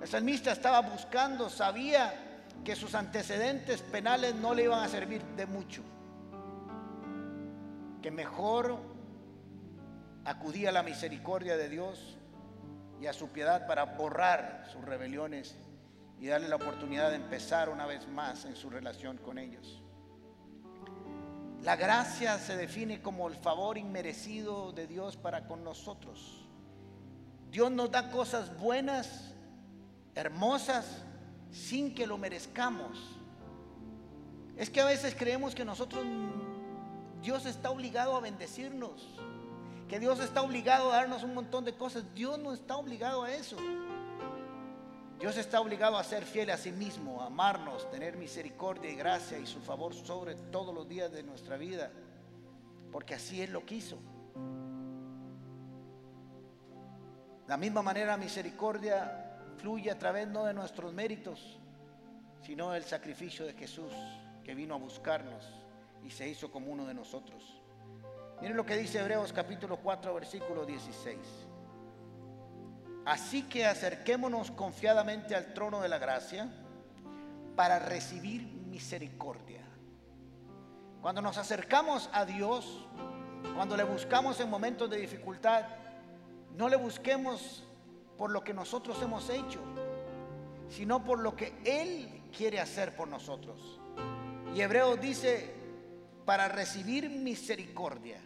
El 0.00 0.08
salmista 0.08 0.52
estaba 0.52 0.80
buscando, 0.80 1.50
sabía 1.50 2.46
que 2.64 2.74
sus 2.74 2.94
antecedentes 2.94 3.82
penales 3.82 4.34
no 4.34 4.54
le 4.54 4.64
iban 4.64 4.82
a 4.82 4.88
servir 4.88 5.22
de 5.36 5.44
mucho, 5.44 5.82
que 8.00 8.10
mejor 8.10 8.78
acudía 10.24 10.70
a 10.70 10.72
la 10.72 10.82
misericordia 10.82 11.58
de 11.58 11.68
Dios 11.68 12.16
y 13.02 13.06
a 13.06 13.12
su 13.12 13.28
piedad 13.28 13.66
para 13.66 13.84
borrar 13.84 14.64
sus 14.72 14.82
rebeliones 14.82 15.58
y 16.18 16.26
darle 16.26 16.48
la 16.48 16.56
oportunidad 16.56 17.10
de 17.10 17.16
empezar 17.16 17.68
una 17.68 17.84
vez 17.84 18.08
más 18.08 18.46
en 18.46 18.56
su 18.56 18.70
relación 18.70 19.18
con 19.18 19.36
ellos. 19.36 19.83
La 21.64 21.76
gracia 21.76 22.38
se 22.38 22.56
define 22.56 23.00
como 23.00 23.26
el 23.26 23.36
favor 23.36 23.78
inmerecido 23.78 24.72
de 24.72 24.86
Dios 24.86 25.16
para 25.16 25.46
con 25.46 25.64
nosotros. 25.64 26.44
Dios 27.50 27.72
nos 27.72 27.90
da 27.90 28.10
cosas 28.10 28.54
buenas, 28.58 29.32
hermosas, 30.14 30.84
sin 31.50 31.94
que 31.94 32.06
lo 32.06 32.18
merezcamos. 32.18 32.98
Es 34.58 34.68
que 34.68 34.82
a 34.82 34.84
veces 34.84 35.14
creemos 35.18 35.54
que 35.54 35.64
nosotros, 35.64 36.04
Dios 37.22 37.46
está 37.46 37.70
obligado 37.70 38.14
a 38.14 38.20
bendecirnos, 38.20 39.08
que 39.88 39.98
Dios 39.98 40.20
está 40.20 40.42
obligado 40.42 40.92
a 40.92 40.96
darnos 40.96 41.22
un 41.22 41.32
montón 41.32 41.64
de 41.64 41.74
cosas. 41.74 42.04
Dios 42.14 42.38
no 42.38 42.52
está 42.52 42.76
obligado 42.76 43.22
a 43.22 43.32
eso. 43.32 43.56
Dios 45.18 45.36
está 45.36 45.60
obligado 45.60 45.96
a 45.96 46.04
ser 46.04 46.24
fiel 46.24 46.50
a 46.50 46.56
sí 46.56 46.72
mismo, 46.72 47.22
a 47.22 47.26
amarnos, 47.26 47.90
tener 47.90 48.16
misericordia 48.16 48.90
y 48.90 48.96
gracia 48.96 49.38
y 49.38 49.46
su 49.46 49.60
favor 49.60 49.94
sobre 49.94 50.34
todos 50.34 50.74
los 50.74 50.88
días 50.88 51.12
de 51.12 51.22
nuestra 51.22 51.56
vida, 51.56 51.90
porque 52.90 53.14
así 53.14 53.40
Él 53.40 53.52
lo 53.52 53.64
quiso. 53.64 53.98
La 57.46 57.56
misma 57.56 57.82
manera 57.82 58.16
misericordia 58.16 59.38
fluye 59.58 59.90
a 59.90 59.98
través 59.98 60.26
no 60.28 60.44
de 60.44 60.54
nuestros 60.54 60.92
méritos, 60.92 61.58
sino 62.42 62.72
del 62.72 62.84
sacrificio 62.84 63.46
de 63.46 63.52
Jesús 63.52 63.92
que 64.42 64.54
vino 64.54 64.74
a 64.74 64.78
buscarnos 64.78 65.44
y 66.02 66.10
se 66.10 66.28
hizo 66.28 66.50
como 66.50 66.70
uno 66.70 66.86
de 66.86 66.94
nosotros. 66.94 67.42
Miren 68.40 68.56
lo 68.56 68.66
que 68.66 68.76
dice 68.76 68.98
Hebreos 68.98 69.32
capítulo 69.32 69.78
4 69.78 70.14
versículo 70.14 70.66
16. 70.66 71.18
Así 73.04 73.42
que 73.42 73.66
acerquémonos 73.66 74.50
confiadamente 74.50 75.34
al 75.34 75.52
trono 75.52 75.80
de 75.80 75.88
la 75.88 75.98
gracia 75.98 76.48
para 77.54 77.78
recibir 77.78 78.42
misericordia. 78.42 79.60
Cuando 81.02 81.20
nos 81.20 81.36
acercamos 81.36 82.08
a 82.12 82.24
Dios, 82.24 82.86
cuando 83.54 83.76
le 83.76 83.84
buscamos 83.84 84.40
en 84.40 84.48
momentos 84.48 84.88
de 84.88 84.96
dificultad, 84.96 85.64
no 86.56 86.68
le 86.68 86.76
busquemos 86.76 87.62
por 88.16 88.30
lo 88.30 88.42
que 88.42 88.54
nosotros 88.54 89.00
hemos 89.02 89.28
hecho, 89.28 89.60
sino 90.70 91.04
por 91.04 91.18
lo 91.18 91.36
que 91.36 91.52
Él 91.64 92.22
quiere 92.34 92.58
hacer 92.58 92.96
por 92.96 93.08
nosotros. 93.08 93.80
Y 94.54 94.62
Hebreo 94.62 94.96
dice, 94.96 95.52
para 96.24 96.48
recibir 96.48 97.10
misericordia. 97.10 98.18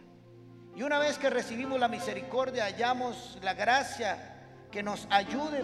Y 0.73 0.83
una 0.83 0.99
vez 0.99 1.17
que 1.17 1.29
recibimos 1.29 1.79
la 1.79 1.89
misericordia, 1.89 2.63
hallamos 2.63 3.37
la 3.41 3.53
gracia 3.53 4.38
que 4.71 4.83
nos 4.83 5.07
ayude 5.09 5.63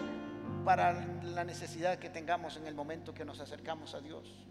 para 0.64 0.92
la 1.22 1.44
necesidad 1.44 1.98
que 1.98 2.10
tengamos 2.10 2.56
en 2.56 2.66
el 2.66 2.74
momento 2.74 3.14
que 3.14 3.24
nos 3.24 3.40
acercamos 3.40 3.94
a 3.94 4.00
Dios. 4.00 4.46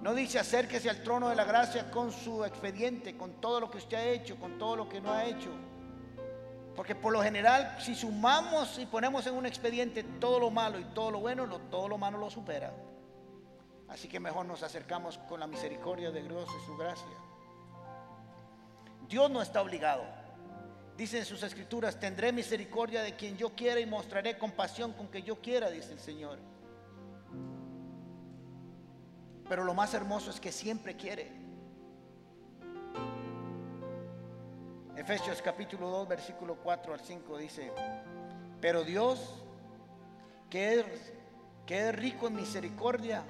No 0.00 0.14
dice 0.14 0.38
acérquese 0.38 0.88
al 0.88 1.02
trono 1.02 1.28
de 1.28 1.36
la 1.36 1.44
gracia 1.44 1.90
con 1.90 2.10
su 2.10 2.44
expediente, 2.44 3.16
con 3.16 3.40
todo 3.40 3.60
lo 3.60 3.70
que 3.70 3.78
usted 3.78 3.96
ha 3.96 4.04
hecho, 4.04 4.36
con 4.36 4.58
todo 4.58 4.76
lo 4.76 4.88
que 4.88 5.00
no 5.00 5.12
ha 5.12 5.24
hecho. 5.24 5.50
Porque 6.74 6.94
por 6.94 7.12
lo 7.12 7.22
general, 7.22 7.76
si 7.78 7.94
sumamos 7.94 8.78
y 8.78 8.86
ponemos 8.86 9.26
en 9.26 9.34
un 9.34 9.44
expediente 9.44 10.02
todo 10.02 10.40
lo 10.40 10.50
malo 10.50 10.78
y 10.78 10.84
todo 10.84 11.10
lo 11.10 11.20
bueno, 11.20 11.46
todo 11.70 11.88
lo 11.88 11.98
malo 11.98 12.18
lo 12.18 12.30
supera. 12.30 12.72
Así 13.88 14.08
que 14.08 14.20
mejor 14.20 14.46
nos 14.46 14.62
acercamos 14.62 15.18
con 15.18 15.40
la 15.40 15.46
misericordia 15.46 16.10
de 16.10 16.22
Dios 16.22 16.48
y 16.48 16.66
su 16.66 16.76
gracia. 16.76 17.06
Dios 19.08 19.30
no 19.30 19.42
está 19.42 19.60
obligado. 19.60 20.19
Dice 21.00 21.16
en 21.16 21.24
sus 21.24 21.42
escrituras, 21.42 21.98
tendré 21.98 22.30
misericordia 22.30 23.00
de 23.00 23.16
quien 23.16 23.34
yo 23.34 23.56
quiera 23.56 23.80
y 23.80 23.86
mostraré 23.86 24.36
compasión 24.36 24.92
con 24.92 25.08
que 25.08 25.22
yo 25.22 25.40
quiera, 25.40 25.70
dice 25.70 25.94
el 25.94 25.98
Señor. 25.98 26.38
Pero 29.48 29.64
lo 29.64 29.72
más 29.72 29.94
hermoso 29.94 30.28
es 30.30 30.38
que 30.38 30.52
siempre 30.52 30.96
quiere. 30.96 31.32
Efesios 34.94 35.40
capítulo 35.40 35.88
2, 35.88 36.06
versículo 36.06 36.56
4 36.56 36.92
al 36.92 37.00
5 37.00 37.38
dice, 37.38 37.72
pero 38.60 38.84
Dios, 38.84 39.42
que 40.50 40.80
es, 40.80 41.14
que 41.64 41.88
es 41.88 41.94
rico 41.94 42.26
en 42.26 42.36
misericordia, 42.36 43.24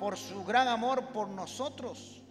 por 0.00 0.16
su 0.16 0.42
gran 0.42 0.66
amor 0.66 1.12
por 1.12 1.28
nosotros, 1.28 2.24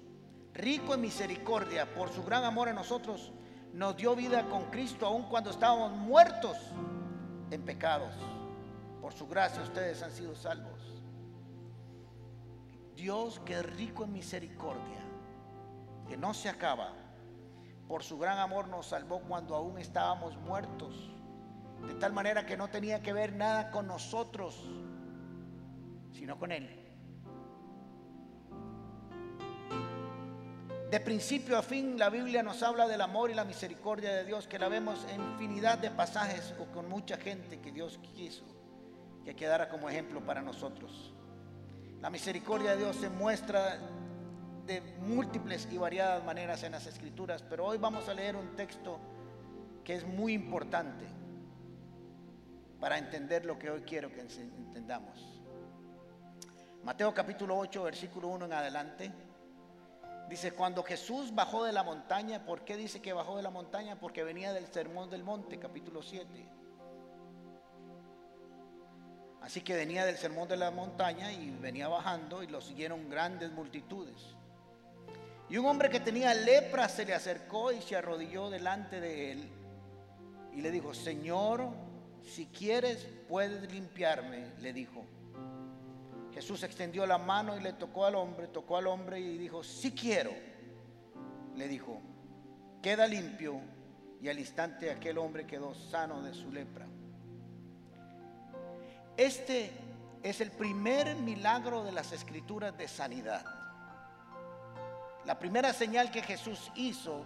rico 0.53 0.93
en 0.93 1.00
misericordia, 1.00 1.93
por 1.93 2.12
su 2.12 2.22
gran 2.25 2.43
amor 2.43 2.67
a 2.67 2.74
nosotros, 2.74 3.31
nos 3.73 3.97
dio 3.97 4.15
vida 4.15 4.47
con 4.49 4.65
Cristo 4.65 5.07
aun 5.07 5.23
cuando 5.23 5.49
estábamos 5.49 5.91
muertos 5.91 6.57
en 7.49 7.63
pecados. 7.63 8.13
Por 9.01 9.13
su 9.13 9.27
gracia 9.27 9.63
ustedes 9.63 10.01
han 10.03 10.11
sido 10.11 10.35
salvos. 10.35 10.79
Dios 12.95 13.41
que 13.43 13.55
es 13.55 13.75
rico 13.75 14.03
en 14.03 14.13
misericordia, 14.13 15.01
que 16.07 16.15
no 16.15 16.33
se 16.35 16.49
acaba, 16.49 16.93
por 17.87 18.03
su 18.03 18.17
gran 18.17 18.37
amor 18.37 18.67
nos 18.67 18.85
salvó 18.87 19.19
cuando 19.21 19.55
aún 19.55 19.79
estábamos 19.79 20.37
muertos. 20.37 21.09
De 21.87 21.95
tal 21.95 22.13
manera 22.13 22.45
que 22.45 22.55
no 22.55 22.69
tenía 22.69 23.01
que 23.01 23.11
ver 23.11 23.33
nada 23.33 23.71
con 23.71 23.87
nosotros, 23.87 24.69
sino 26.13 26.37
con 26.37 26.51
Él. 26.51 26.82
De 30.93 31.00
principio 31.00 31.57
a 31.57 31.63
fin 31.63 31.97
la 31.97 32.12
Biblia 32.12 32.43
nos 32.43 32.62
habla 32.62 32.88
del 32.88 33.01
amor 33.01 33.31
y 33.31 33.33
la 33.33 33.45
misericordia 33.45 34.13
de 34.13 34.25
Dios, 34.25 34.47
que 34.47 34.59
la 34.59 34.67
vemos 34.67 35.03
en 35.09 35.23
infinidad 35.23 35.79
de 35.79 35.89
pasajes 35.89 36.53
o 36.59 36.65
con 36.65 36.88
mucha 36.88 37.17
gente 37.17 37.59
que 37.59 37.71
Dios 37.71 38.00
quiso 38.13 38.43
que 39.25 39.35
quedara 39.35 39.69
como 39.69 39.89
ejemplo 39.89 40.23
para 40.23 40.43
nosotros. 40.43 41.12
La 42.00 42.12
misericordia 42.12 42.73
de 42.73 42.77
Dios 42.77 42.95
se 42.97 43.09
muestra 43.09 43.79
de 44.67 44.81
múltiples 45.00 45.67
y 45.71 45.79
variadas 45.79 46.23
maneras 46.23 46.62
en 46.62 46.73
las 46.73 46.85
escrituras, 46.85 47.41
pero 47.41 47.65
hoy 47.65 47.79
vamos 47.79 48.07
a 48.07 48.13
leer 48.13 48.35
un 48.35 48.55
texto 48.55 49.00
que 49.83 49.95
es 49.95 50.05
muy 50.05 50.33
importante 50.33 51.05
para 52.79 53.00
entender 53.00 53.45
lo 53.45 53.57
que 53.57 53.71
hoy 53.71 53.81
quiero 53.81 54.12
que 54.12 54.21
entendamos. 54.21 55.41
Mateo 56.83 57.12
capítulo 57.15 57.57
8, 57.57 57.81
versículo 57.81 58.27
1 58.27 58.45
en 58.45 58.53
adelante. 58.53 59.32
Dice, 60.29 60.51
cuando 60.51 60.83
Jesús 60.83 61.33
bajó 61.35 61.63
de 61.63 61.73
la 61.73 61.83
montaña, 61.83 62.45
¿por 62.45 62.63
qué 62.63 62.77
dice 62.77 63.01
que 63.01 63.13
bajó 63.13 63.37
de 63.37 63.43
la 63.43 63.49
montaña? 63.49 63.99
Porque 63.99 64.23
venía 64.23 64.53
del 64.53 64.67
sermón 64.67 65.09
del 65.09 65.23
monte, 65.23 65.59
capítulo 65.59 66.01
7. 66.01 66.27
Así 69.41 69.61
que 69.61 69.75
venía 69.75 70.05
del 70.05 70.17
sermón 70.17 70.47
de 70.47 70.55
la 70.55 70.71
montaña 70.71 71.33
y 71.33 71.51
venía 71.51 71.89
bajando 71.89 72.43
y 72.43 72.47
lo 72.47 72.61
siguieron 72.61 73.09
grandes 73.09 73.51
multitudes. 73.51 74.35
Y 75.49 75.57
un 75.57 75.65
hombre 75.65 75.89
que 75.89 75.99
tenía 75.99 76.33
lepra 76.33 76.87
se 76.87 77.05
le 77.05 77.13
acercó 77.13 77.71
y 77.71 77.81
se 77.81 77.95
arrodilló 77.95 78.49
delante 78.49 79.01
de 79.01 79.31
él 79.33 79.49
y 80.55 80.61
le 80.61 80.71
dijo, 80.71 80.93
Señor, 80.93 81.69
si 82.23 82.45
quieres, 82.47 83.07
puedes 83.27 83.71
limpiarme, 83.71 84.51
le 84.59 84.71
dijo. 84.71 85.05
Jesús 86.33 86.63
extendió 86.63 87.05
la 87.05 87.17
mano 87.17 87.55
y 87.55 87.61
le 87.61 87.73
tocó 87.73 88.05
al 88.05 88.15
hombre, 88.15 88.47
tocó 88.47 88.77
al 88.77 88.87
hombre 88.87 89.19
y 89.19 89.37
dijo, 89.37 89.63
si 89.63 89.91
quiero, 89.91 90.31
le 91.55 91.67
dijo, 91.67 92.01
queda 92.81 93.07
limpio. 93.07 93.61
Y 94.21 94.29
al 94.29 94.39
instante 94.39 94.89
aquel 94.89 95.17
hombre 95.17 95.45
quedó 95.45 95.75
sano 95.75 96.21
de 96.21 96.33
su 96.33 96.51
lepra. 96.51 96.87
Este 99.17 99.71
es 100.23 100.41
el 100.41 100.51
primer 100.51 101.15
milagro 101.17 101.83
de 101.83 101.91
las 101.91 102.11
escrituras 102.13 102.75
de 102.77 102.87
sanidad. 102.87 103.45
La 105.25 105.37
primera 105.37 105.73
señal 105.73 106.09
que 106.09 106.21
Jesús 106.21 106.71
hizo 106.75 107.23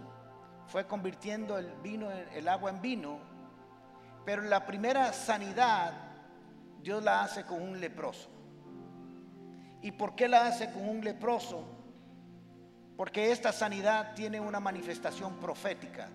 fue 0.66 0.86
convirtiendo 0.86 1.56
el 1.56 1.72
vino, 1.82 2.10
el 2.10 2.46
agua 2.48 2.70
en 2.70 2.82
vino, 2.82 3.18
pero 4.26 4.42
la 4.42 4.66
primera 4.66 5.12
sanidad 5.12 5.94
Dios 6.82 7.02
la 7.02 7.22
hace 7.22 7.44
con 7.44 7.62
un 7.62 7.80
leproso. 7.80 8.37
¿Y 9.82 9.92
por 9.92 10.14
qué 10.14 10.28
la 10.28 10.46
hace 10.46 10.70
con 10.72 10.88
un 10.88 11.04
leproso? 11.04 11.64
Porque 12.96 13.30
esta 13.30 13.52
sanidad 13.52 14.14
tiene 14.14 14.40
una 14.40 14.58
manifestación 14.58 15.36
profética 15.36 16.08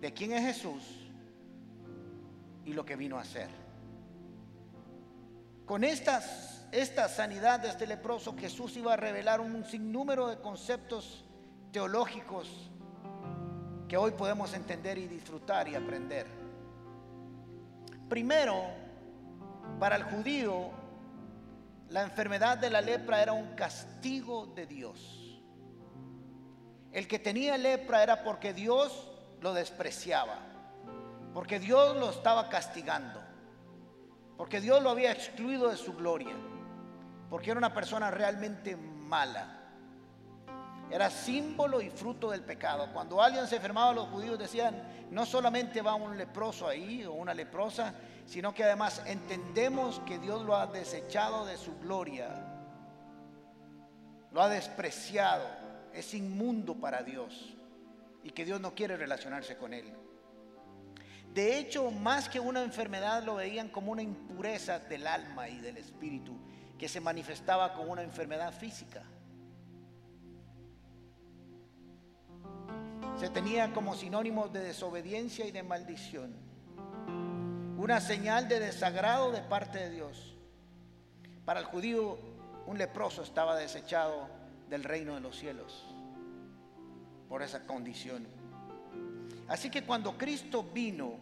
de 0.00 0.12
quién 0.12 0.32
es 0.32 0.42
Jesús 0.42 0.82
y 2.64 2.72
lo 2.72 2.84
que 2.84 2.96
vino 2.96 3.18
a 3.18 3.22
hacer. 3.22 3.48
Con 5.66 5.84
estas, 5.84 6.66
esta 6.72 7.08
sanidad 7.08 7.60
de 7.60 7.68
este 7.68 7.86
leproso, 7.86 8.34
Jesús 8.36 8.76
iba 8.76 8.94
a 8.94 8.96
revelar 8.96 9.40
un 9.40 9.64
sinnúmero 9.64 10.28
de 10.28 10.38
conceptos 10.38 11.24
teológicos 11.72 12.70
que 13.88 13.96
hoy 13.96 14.12
podemos 14.12 14.54
entender 14.54 14.98
y 14.98 15.06
disfrutar 15.06 15.68
y 15.68 15.74
aprender. 15.74 16.26
Primero, 18.08 18.62
Para 19.80 19.96
el 19.96 20.04
judío, 20.04 20.70
la 21.94 22.02
enfermedad 22.02 22.58
de 22.58 22.70
la 22.70 22.80
lepra 22.80 23.22
era 23.22 23.32
un 23.32 23.54
castigo 23.54 24.46
de 24.46 24.66
Dios. 24.66 25.40
El 26.90 27.06
que 27.06 27.20
tenía 27.20 27.56
lepra 27.56 28.02
era 28.02 28.24
porque 28.24 28.52
Dios 28.52 29.08
lo 29.40 29.54
despreciaba, 29.54 30.40
porque 31.32 31.60
Dios 31.60 31.96
lo 31.96 32.10
estaba 32.10 32.48
castigando, 32.48 33.22
porque 34.36 34.60
Dios 34.60 34.82
lo 34.82 34.90
había 34.90 35.12
excluido 35.12 35.70
de 35.70 35.76
su 35.76 35.94
gloria, 35.94 36.34
porque 37.30 37.52
era 37.52 37.58
una 37.58 37.72
persona 37.72 38.10
realmente 38.10 38.74
mala. 38.74 39.63
Era 40.94 41.10
símbolo 41.10 41.80
y 41.80 41.90
fruto 41.90 42.30
del 42.30 42.42
pecado. 42.42 42.88
Cuando 42.92 43.20
alguien 43.20 43.48
se 43.48 43.56
enfermaba, 43.56 43.92
los 43.92 44.06
judíos 44.10 44.38
decían, 44.38 44.80
no 45.10 45.26
solamente 45.26 45.82
va 45.82 45.96
un 45.96 46.16
leproso 46.16 46.68
ahí 46.68 47.04
o 47.04 47.14
una 47.14 47.34
leprosa, 47.34 47.92
sino 48.26 48.54
que 48.54 48.62
además 48.62 49.02
entendemos 49.04 50.00
que 50.06 50.20
Dios 50.20 50.42
lo 50.42 50.54
ha 50.54 50.68
desechado 50.68 51.46
de 51.46 51.56
su 51.56 51.76
gloria, 51.80 52.28
lo 54.30 54.40
ha 54.40 54.48
despreciado, 54.48 55.44
es 55.92 56.14
inmundo 56.14 56.76
para 56.76 57.02
Dios 57.02 57.56
y 58.22 58.30
que 58.30 58.44
Dios 58.44 58.60
no 58.60 58.76
quiere 58.76 58.96
relacionarse 58.96 59.56
con 59.56 59.74
él. 59.74 59.92
De 61.32 61.58
hecho, 61.58 61.90
más 61.90 62.28
que 62.28 62.38
una 62.38 62.62
enfermedad 62.62 63.24
lo 63.24 63.34
veían 63.34 63.68
como 63.68 63.90
una 63.90 64.02
impureza 64.02 64.78
del 64.78 65.08
alma 65.08 65.48
y 65.48 65.58
del 65.58 65.76
espíritu 65.76 66.38
que 66.78 66.88
se 66.88 67.00
manifestaba 67.00 67.74
como 67.74 67.90
una 67.90 68.02
enfermedad 68.02 68.52
física. 68.52 69.02
Se 73.16 73.30
tenía 73.30 73.72
como 73.72 73.94
sinónimo 73.94 74.48
de 74.48 74.60
desobediencia 74.60 75.46
y 75.46 75.52
de 75.52 75.62
maldición 75.62 76.44
una 77.84 78.00
señal 78.00 78.48
de 78.48 78.60
desagrado 78.60 79.30
de 79.30 79.42
parte 79.42 79.78
de 79.78 79.90
Dios. 79.90 80.34
Para 81.44 81.60
el 81.60 81.66
judío, 81.66 82.18
un 82.66 82.78
leproso 82.78 83.22
estaba 83.22 83.56
desechado 83.56 84.26
del 84.70 84.84
reino 84.84 85.14
de 85.14 85.20
los 85.20 85.36
cielos 85.36 85.84
por 87.28 87.42
esa 87.42 87.66
condición. 87.66 88.26
Así 89.48 89.68
que 89.68 89.84
cuando 89.84 90.16
Cristo 90.16 90.62
vino, 90.62 91.18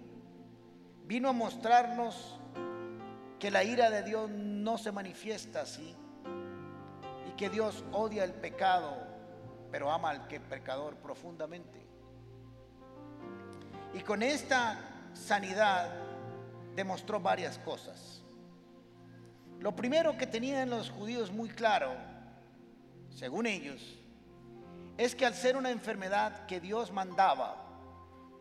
vino 1.05 1.29
a 1.29 1.33
mostrarnos 1.33 2.39
que 3.41 3.51
la 3.51 3.65
ira 3.65 3.91
de 3.91 4.05
Dios 4.05 4.31
no 4.31 4.79
se 4.79 4.93
manifiesta 4.93 5.63
así 5.63 5.97
y 7.29 7.33
que 7.33 7.51
Dios 7.51 7.85
odia 7.91 8.23
el 8.23 8.35
pecado, 8.35 8.97
pero 9.73 9.91
ama 9.91 10.11
al 10.11 10.29
que 10.29 10.39
pecador 10.39 10.97
profundamente. 10.97 11.85
Y 13.95 14.01
con 14.01 14.23
esta 14.23 14.79
sanidad 15.15 15.91
demostró 16.77 17.19
varias 17.19 17.59
cosas. 17.59 18.23
Lo 19.61 19.75
primero 19.75 20.17
que 20.19 20.27
tenían 20.27 20.69
los 20.69 20.91
judíos 20.91 21.33
muy 21.33 21.49
claro, 21.49 21.95
según 23.15 23.47
ellos, 23.47 23.99
es 24.99 25.15
que 25.15 25.25
al 25.25 25.35
ser 25.35 25.57
una 25.57 25.71
enfermedad 25.71 26.45
que 26.45 26.61
Dios 26.61 26.93
mandaba, 26.93 27.57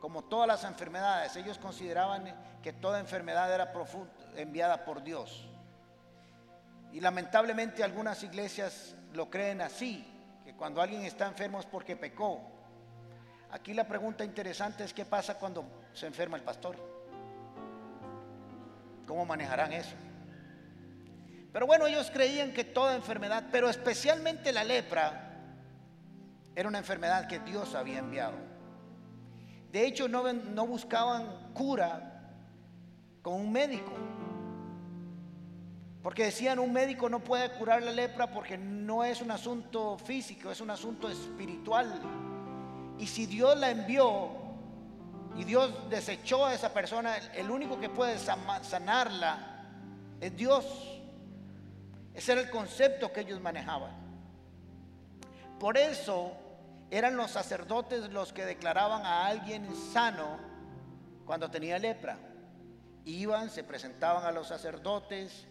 como 0.02 0.26
todas 0.26 0.48
las 0.48 0.66
enfermedades, 0.66 1.36
ellos 1.38 1.58
consideraban 1.58 2.36
que 2.62 2.74
toda 2.74 3.00
enfermedad 3.00 3.54
era 3.54 3.72
enviada 4.36 4.84
por 4.84 5.02
Dios. 5.02 5.48
Y 6.92 7.00
lamentablemente 7.00 7.86
algunas 7.86 8.22
iglesias 8.22 8.96
lo 9.14 9.30
creen 9.30 9.62
así, 9.62 10.06
cuando 10.62 10.80
alguien 10.80 11.02
está 11.02 11.26
enfermo 11.26 11.60
es 11.60 11.66
porque 11.66 11.96
pecó. 11.96 12.40
Aquí 13.50 13.74
la 13.74 13.88
pregunta 13.88 14.24
interesante 14.24 14.84
es 14.84 14.94
qué 14.94 15.06
pasa 15.06 15.40
cuando 15.40 15.66
se 15.92 16.06
enferma 16.06 16.38
el 16.38 16.44
pastor. 16.44 16.78
¿Cómo 19.08 19.26
manejarán 19.26 19.74
eso? 19.74 19.96
Pero 21.52 21.66
bueno, 21.66 21.88
ellos 21.88 22.12
creían 22.14 22.54
que 22.54 22.64
toda 22.64 22.96
enfermedad, 22.96 23.46
pero 23.52 23.72
especialmente 23.72 24.52
la 24.52 24.64
lepra, 24.64 25.36
era 26.56 26.70
una 26.70 26.78
enfermedad 26.78 27.28
que 27.28 27.40
Dios 27.40 27.74
había 27.74 27.98
enviado. 27.98 28.38
De 29.72 29.88
hecho, 29.88 30.08
no, 30.08 30.32
no 30.32 30.68
buscaban 30.68 31.54
cura 31.56 32.36
con 33.24 33.34
un 33.34 33.52
médico. 33.52 33.94
Porque 36.04 36.26
decían, 36.26 36.60
un 36.60 36.74
médico 36.74 37.10
no 37.10 37.20
puede 37.20 37.52
curar 37.52 37.84
la 37.84 37.92
lepra 37.92 38.32
porque 38.32 38.58
no 38.58 39.04
es 39.04 39.22
un 39.22 39.32
asunto 39.32 39.98
físico, 39.98 40.52
es 40.52 40.62
un 40.62 40.72
asunto 40.72 41.10
espiritual. 41.10 42.02
Y 42.98 43.08
si 43.08 43.26
Dios 43.26 43.58
la 43.58 43.70
envió, 43.70 44.42
y 45.36 45.44
Dios 45.44 45.90
desechó 45.90 46.46
a 46.46 46.54
esa 46.54 46.74
persona, 46.74 47.16
el 47.34 47.50
único 47.50 47.80
que 47.80 47.90
puede 47.90 48.18
sanarla 48.20 49.66
es 50.20 50.36
Dios. 50.36 50.66
Ese 52.14 52.34
era 52.34 52.42
el 52.42 52.50
concepto 52.50 53.14
que 53.14 53.22
ellos 53.22 53.40
manejaban. 53.40 53.92
Por 55.60 55.78
eso 55.78 56.34
eran 56.90 57.16
los 57.16 57.32
sacerdotes 57.32 58.10
los 58.12 58.34
que 58.34 58.46
declaraban 58.46 59.06
a 59.06 59.28
alguien 59.28 59.74
sano 59.94 60.38
cuando 61.26 61.50
tenía 61.50 61.80
lepra. 61.80 62.18
Iban, 63.06 63.50
se 63.50 63.64
presentaban 63.64 64.26
a 64.26 64.32
los 64.32 64.48
sacerdotes, 64.48 65.48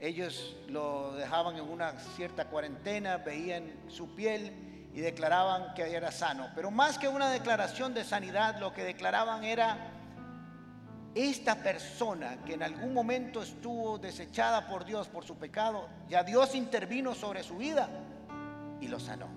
ellos 0.00 0.56
lo 0.68 1.12
dejaban 1.12 1.56
en 1.56 1.68
una 1.68 1.98
cierta 2.16 2.46
cuarentena, 2.46 3.18
veían 3.18 3.70
su 3.88 4.14
piel 4.14 4.88
y 4.94 5.00
declaraban 5.00 5.74
que 5.74 5.94
era 5.94 6.10
sano. 6.10 6.48
Pero 6.54 6.70
más 6.70 6.98
que 6.98 7.06
una 7.06 7.30
declaración 7.30 7.92
de 7.92 8.04
sanidad, 8.04 8.58
lo 8.58 8.72
que 8.72 8.82
declaraban 8.82 9.44
era 9.44 9.76
esta 11.14 11.56
persona 11.56 12.38
que 12.46 12.54
en 12.54 12.62
algún 12.62 12.94
momento 12.94 13.42
estuvo 13.42 13.98
desechada 13.98 14.68
por 14.68 14.84
Dios 14.84 15.08
por 15.08 15.24
su 15.24 15.36
pecado, 15.36 15.88
ya 16.08 16.24
Dios 16.24 16.54
intervino 16.54 17.14
sobre 17.14 17.42
su 17.42 17.58
vida 17.58 17.88
y 18.80 18.88
lo 18.88 18.98
sanó. 18.98 19.28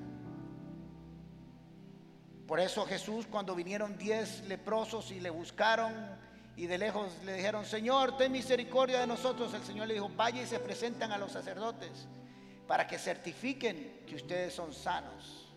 Por 2.47 2.59
eso 2.59 2.85
Jesús 2.85 3.25
cuando 3.27 3.55
vinieron 3.55 3.97
diez 3.97 4.43
leprosos 4.47 5.11
y 5.11 5.19
le 5.19 5.29
buscaron 5.29 5.93
y 6.55 6.67
de 6.67 6.77
lejos 6.77 7.11
le 7.25 7.33
dijeron, 7.33 7.65
Señor, 7.65 8.15
ten 8.17 8.31
misericordia 8.31 8.99
de 8.99 9.07
nosotros, 9.07 9.53
el 9.53 9.63
Señor 9.63 9.87
le 9.87 9.95
dijo, 9.95 10.09
vaya 10.09 10.41
y 10.41 10.45
se 10.45 10.59
presentan 10.59 11.11
a 11.11 11.17
los 11.17 11.31
sacerdotes 11.31 12.07
para 12.67 12.87
que 12.87 12.97
certifiquen 12.97 14.03
que 14.07 14.15
ustedes 14.15 14.53
son 14.53 14.73
sanos. 14.73 15.53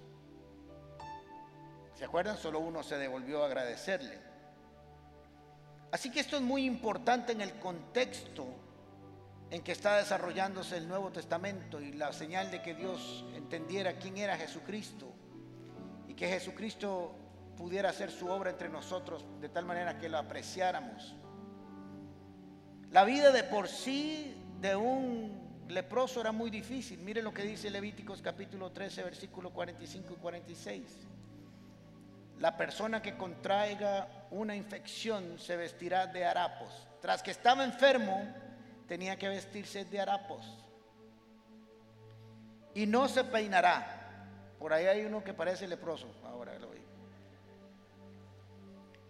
¿Se 1.94 2.04
acuerdan? 2.04 2.37
Solo 2.37 2.61
uno 2.61 2.82
se 2.82 2.98
devolvió 2.98 3.42
a 3.42 3.46
agradecerle. 3.46 4.18
Así 5.92 6.11
que 6.11 6.20
esto 6.20 6.37
es 6.37 6.42
muy 6.42 6.64
importante 6.64 7.32
en 7.32 7.40
el 7.40 7.59
contexto 7.59 8.46
en 9.50 9.62
que 9.62 9.72
está 9.72 9.96
desarrollándose 9.96 10.76
el 10.76 10.88
Nuevo 10.88 11.11
Testamento 11.11 11.80
y 11.80 11.92
la 11.92 12.12
señal 12.12 12.50
de 12.50 12.61
que 12.61 12.74
Dios 12.74 13.24
entendiera 13.35 13.96
quién 13.96 14.16
era 14.16 14.37
Jesucristo 14.37 15.06
y 16.09 16.14
que 16.14 16.28
Jesucristo 16.28 17.14
pudiera 17.56 17.90
hacer 17.90 18.10
su 18.10 18.28
obra 18.28 18.50
entre 18.50 18.68
nosotros 18.68 19.24
de 19.40 19.48
tal 19.48 19.64
manera 19.64 19.98
que 19.98 20.08
lo 20.08 20.18
apreciáramos. 20.18 21.14
La 22.90 23.04
vida 23.04 23.32
de 23.32 23.44
por 23.44 23.68
sí 23.68 24.36
de 24.60 24.76
un 24.76 25.66
leproso 25.68 26.20
era 26.20 26.32
muy 26.32 26.50
difícil. 26.50 27.00
Mire 27.00 27.22
lo 27.22 27.34
que 27.34 27.42
dice 27.42 27.70
Levíticos 27.70 28.22
capítulo 28.22 28.70
13, 28.70 29.02
versículo 29.02 29.50
45 29.50 30.14
y 30.14 30.16
46 30.16 31.06
la 32.40 32.56
persona 32.56 33.00
que 33.00 33.16
contraiga 33.16 34.08
una 34.30 34.54
infección 34.54 35.38
se 35.38 35.56
vestirá 35.56 36.06
de 36.06 36.24
harapos. 36.24 36.86
Tras 37.00 37.22
que 37.22 37.30
estaba 37.30 37.64
enfermo, 37.64 38.26
tenía 38.86 39.16
que 39.16 39.28
vestirse 39.28 39.84
de 39.84 40.00
harapos. 40.00 40.44
Y 42.74 42.86
no 42.86 43.08
se 43.08 43.24
peinará. 43.24 44.52
Por 44.58 44.72
ahí 44.72 44.86
hay 44.86 45.04
uno 45.04 45.24
que 45.24 45.32
parece 45.32 45.66
leproso. 45.66 46.08
Ahora 46.24 46.58
lo. 46.58 46.75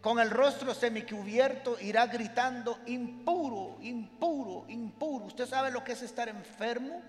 Con 0.06 0.20
el 0.20 0.30
rostro 0.30 0.72
semicubierto 0.72 1.78
irá 1.80 2.06
gritando, 2.06 2.78
impuro, 2.86 3.76
impuro, 3.80 4.64
impuro. 4.68 5.24
¿Usted 5.24 5.48
sabe 5.48 5.72
lo 5.72 5.82
que 5.82 5.94
es 5.94 6.02
estar 6.02 6.28
enfermo? 6.28 7.02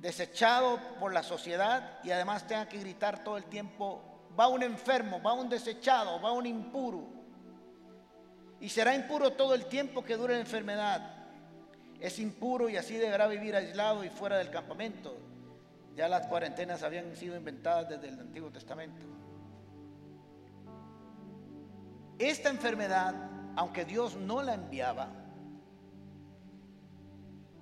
Desechado 0.00 0.80
por 0.98 1.14
la 1.14 1.22
sociedad 1.22 2.00
y 2.02 2.10
además 2.10 2.48
tenga 2.48 2.68
que 2.68 2.80
gritar 2.80 3.22
todo 3.22 3.36
el 3.36 3.44
tiempo 3.44 4.26
va 4.36 4.48
un 4.48 4.64
enfermo, 4.64 5.22
va 5.22 5.34
un 5.34 5.48
desechado, 5.48 6.20
va 6.20 6.32
un 6.32 6.46
impuro. 6.46 7.06
Y 8.58 8.70
será 8.70 8.96
impuro 8.96 9.34
todo 9.34 9.54
el 9.54 9.66
tiempo 9.66 10.04
que 10.04 10.16
dure 10.16 10.34
la 10.34 10.40
enfermedad. 10.40 11.28
Es 12.00 12.18
impuro 12.18 12.68
y 12.68 12.76
así 12.76 12.96
deberá 12.96 13.28
vivir 13.28 13.54
aislado 13.54 14.02
y 14.02 14.10
fuera 14.10 14.36
del 14.38 14.50
campamento. 14.50 15.16
Ya 15.94 16.08
las 16.08 16.26
cuarentenas 16.26 16.82
habían 16.82 17.14
sido 17.14 17.36
inventadas 17.36 17.88
desde 17.88 18.08
el 18.08 18.18
Antiguo 18.18 18.50
Testamento. 18.50 19.27
Esta 22.18 22.48
enfermedad, 22.50 23.14
aunque 23.56 23.84
Dios 23.84 24.16
no 24.16 24.42
la 24.42 24.54
enviaba, 24.54 25.08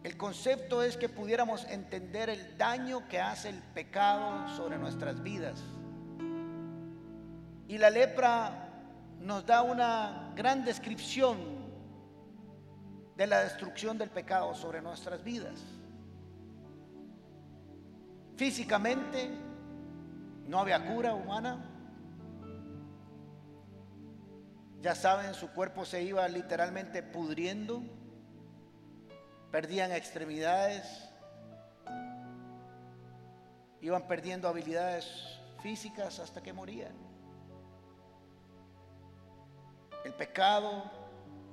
el 0.02 0.16
concepto 0.16 0.82
es 0.82 0.96
que 0.96 1.08
pudiéramos 1.08 1.64
entender 1.64 2.30
el 2.30 2.56
daño 2.56 3.08
que 3.08 3.20
hace 3.20 3.48
el 3.48 3.60
pecado 3.60 4.48
sobre 4.56 4.78
nuestras 4.78 5.22
vidas. 5.22 5.60
Y 7.68 7.76
la 7.76 7.90
lepra 7.90 8.70
nos 9.20 9.44
da 9.44 9.62
una 9.62 10.32
gran 10.36 10.64
descripción 10.64 11.38
de 13.16 13.26
la 13.26 13.40
destrucción 13.40 13.98
del 13.98 14.10
pecado 14.10 14.54
sobre 14.54 14.80
nuestras 14.80 15.24
vidas. 15.24 15.60
Físicamente 18.36 19.28
no 20.46 20.60
había 20.60 20.86
cura 20.86 21.14
humana. 21.14 21.75
Ya 24.86 24.94
saben, 24.94 25.34
su 25.34 25.50
cuerpo 25.50 25.84
se 25.84 26.00
iba 26.04 26.28
literalmente 26.28 27.02
pudriendo, 27.02 27.82
perdían 29.50 29.90
extremidades, 29.90 31.10
iban 33.80 34.06
perdiendo 34.06 34.46
habilidades 34.46 35.40
físicas 35.60 36.20
hasta 36.20 36.40
que 36.40 36.52
morían. 36.52 36.94
El 40.04 40.14
pecado 40.14 40.84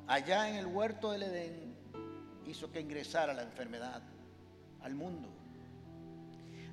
allá 0.05 0.47
en 0.47 0.57
el 0.57 0.67
huerto 0.67 1.09
del 1.09 1.23
Edén 1.23 1.75
hizo 2.45 2.71
que 2.71 2.81
ingresara 2.81 3.33
la 3.33 3.41
enfermedad 3.41 4.03
al 4.83 4.93
mundo. 4.93 5.32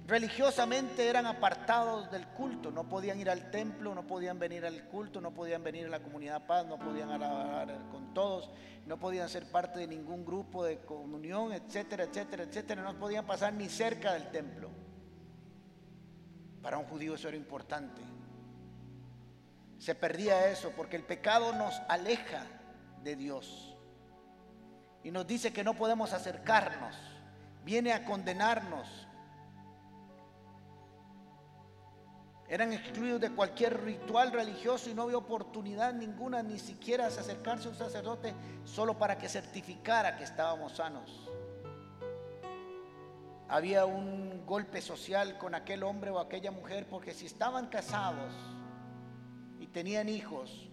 Religiosamente 0.06 1.08
eran 1.08 1.26
apartados 1.26 2.10
del 2.10 2.26
culto, 2.28 2.70
no 2.70 2.88
podían 2.88 3.20
ir 3.20 3.30
al 3.30 3.50
templo, 3.50 3.94
no 3.94 4.06
podían 4.06 4.38
venir 4.38 4.66
al 4.66 4.84
culto, 4.88 5.20
no 5.20 5.32
podían 5.32 5.62
venir 5.62 5.86
a 5.86 5.90
la 5.90 6.00
comunidad 6.00 6.46
paz, 6.46 6.66
no 6.66 6.78
podían 6.78 7.10
alabar 7.10 7.88
con 7.90 8.12
todos, 8.12 8.50
no 8.86 8.98
podían 8.98 9.28
ser 9.28 9.50
parte 9.50 9.78
de 9.78 9.86
ningún 9.86 10.24
grupo 10.24 10.64
de 10.64 10.78
comunión, 10.78 11.52
etcétera, 11.52 12.04
etcétera, 12.04 12.42
etcétera, 12.42 12.82
no 12.82 12.98
podían 12.98 13.24
pasar 13.24 13.52
ni 13.52 13.68
cerca 13.68 14.14
del 14.14 14.30
templo. 14.30 14.70
Para 16.62 16.78
un 16.78 16.86
judío 16.86 17.14
eso 17.14 17.28
era 17.28 17.36
importante. 17.36 18.02
Se 19.78 19.94
perdía 19.94 20.50
eso 20.50 20.72
porque 20.76 20.96
el 20.96 21.04
pecado 21.04 21.54
nos 21.54 21.80
aleja 21.88 22.44
de 23.02 23.16
Dios. 23.16 23.74
Y 25.02 25.10
nos 25.10 25.26
dice 25.26 25.52
que 25.52 25.64
no 25.64 25.74
podemos 25.74 26.12
acercarnos. 26.12 26.96
Viene 27.64 27.92
a 27.92 28.04
condenarnos. 28.04 29.08
Eran 32.50 32.72
excluidos 32.72 33.20
de 33.20 33.30
cualquier 33.30 33.80
ritual 33.84 34.32
religioso 34.32 34.90
y 34.90 34.94
no 34.94 35.02
había 35.02 35.16
oportunidad 35.18 35.94
ninguna, 35.94 36.42
ni 36.42 36.58
siquiera 36.58 37.06
acercarse 37.06 37.68
a 37.68 37.70
un 37.70 37.76
sacerdote 37.76 38.34
solo 38.64 38.98
para 38.98 39.16
que 39.16 39.28
certificara 39.28 40.16
que 40.16 40.24
estábamos 40.24 40.72
sanos. 40.72 41.30
Había 43.48 43.86
un 43.86 44.44
golpe 44.46 44.82
social 44.82 45.38
con 45.38 45.54
aquel 45.54 45.84
hombre 45.84 46.10
o 46.10 46.18
aquella 46.18 46.50
mujer 46.50 46.88
porque 46.90 47.14
si 47.14 47.26
estaban 47.26 47.68
casados 47.68 48.34
y 49.60 49.68
tenían 49.68 50.08
hijos, 50.08 50.68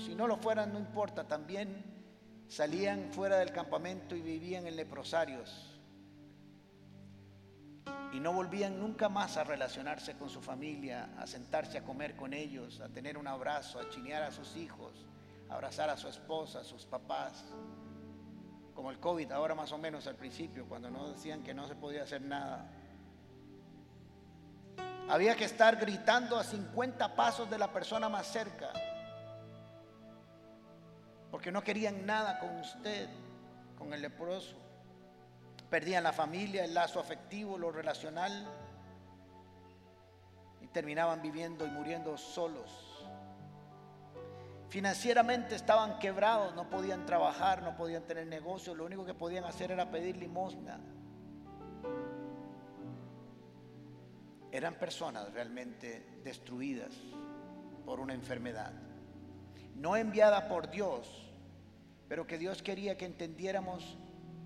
si 0.00 0.14
no 0.14 0.26
lo 0.26 0.38
fueran, 0.38 0.72
no 0.72 0.78
importa, 0.78 1.28
también 1.28 1.84
salían 2.48 3.10
fuera 3.12 3.38
del 3.38 3.52
campamento 3.52 4.16
y 4.16 4.22
vivían 4.22 4.66
en 4.66 4.76
leprosarios. 4.76 5.69
Y 8.12 8.20
no 8.20 8.32
volvían 8.32 8.78
nunca 8.78 9.08
más 9.08 9.36
a 9.36 9.44
relacionarse 9.44 10.16
con 10.16 10.28
su 10.28 10.40
familia, 10.40 11.10
a 11.18 11.26
sentarse 11.26 11.78
a 11.78 11.84
comer 11.84 12.16
con 12.16 12.32
ellos, 12.32 12.80
a 12.80 12.88
tener 12.88 13.16
un 13.16 13.26
abrazo, 13.26 13.78
a 13.78 13.88
chinear 13.88 14.22
a 14.22 14.32
sus 14.32 14.56
hijos, 14.56 15.06
a 15.48 15.54
abrazar 15.54 15.90
a 15.90 15.96
su 15.96 16.08
esposa, 16.08 16.60
a 16.60 16.64
sus 16.64 16.86
papás. 16.86 17.44
Como 18.74 18.90
el 18.90 18.98
COVID, 18.98 19.30
ahora 19.32 19.54
más 19.54 19.72
o 19.72 19.78
menos 19.78 20.06
al 20.06 20.16
principio, 20.16 20.66
cuando 20.68 20.90
no 20.90 21.08
decían 21.08 21.42
que 21.42 21.54
no 21.54 21.66
se 21.66 21.74
podía 21.74 22.02
hacer 22.02 22.22
nada. 22.22 22.70
Había 25.08 25.36
que 25.36 25.44
estar 25.44 25.76
gritando 25.76 26.36
a 26.36 26.44
50 26.44 27.14
pasos 27.14 27.50
de 27.50 27.58
la 27.58 27.72
persona 27.72 28.08
más 28.08 28.26
cerca 28.26 28.72
porque 31.30 31.52
no 31.52 31.62
querían 31.62 32.04
nada 32.06 32.38
con 32.38 32.56
usted, 32.58 33.08
con 33.78 33.94
el 33.94 34.02
leproso. 34.02 34.56
Perdían 35.70 36.02
la 36.02 36.12
familia, 36.12 36.64
el 36.64 36.74
lazo 36.74 37.00
afectivo, 37.00 37.56
lo 37.56 37.70
relacional 37.70 38.46
y 40.60 40.66
terminaban 40.66 41.22
viviendo 41.22 41.66
y 41.66 41.70
muriendo 41.70 42.18
solos. 42.18 43.06
Financieramente 44.68 45.54
estaban 45.54 45.98
quebrados, 45.98 46.54
no 46.54 46.68
podían 46.68 47.06
trabajar, 47.06 47.62
no 47.62 47.76
podían 47.76 48.02
tener 48.02 48.26
negocio, 48.26 48.74
lo 48.74 48.84
único 48.84 49.04
que 49.04 49.14
podían 49.14 49.44
hacer 49.44 49.70
era 49.70 49.90
pedir 49.90 50.16
limosna. 50.16 50.80
Eran 54.52 54.74
personas 54.74 55.32
realmente 55.32 56.20
destruidas 56.24 56.92
por 57.84 58.00
una 58.00 58.14
enfermedad 58.14 58.72
no 59.80 59.96
enviada 59.96 60.46
por 60.46 60.70
Dios, 60.70 61.32
pero 62.06 62.26
que 62.26 62.36
Dios 62.36 62.62
quería 62.62 62.98
que 62.98 63.06
entendiéramos 63.06 63.96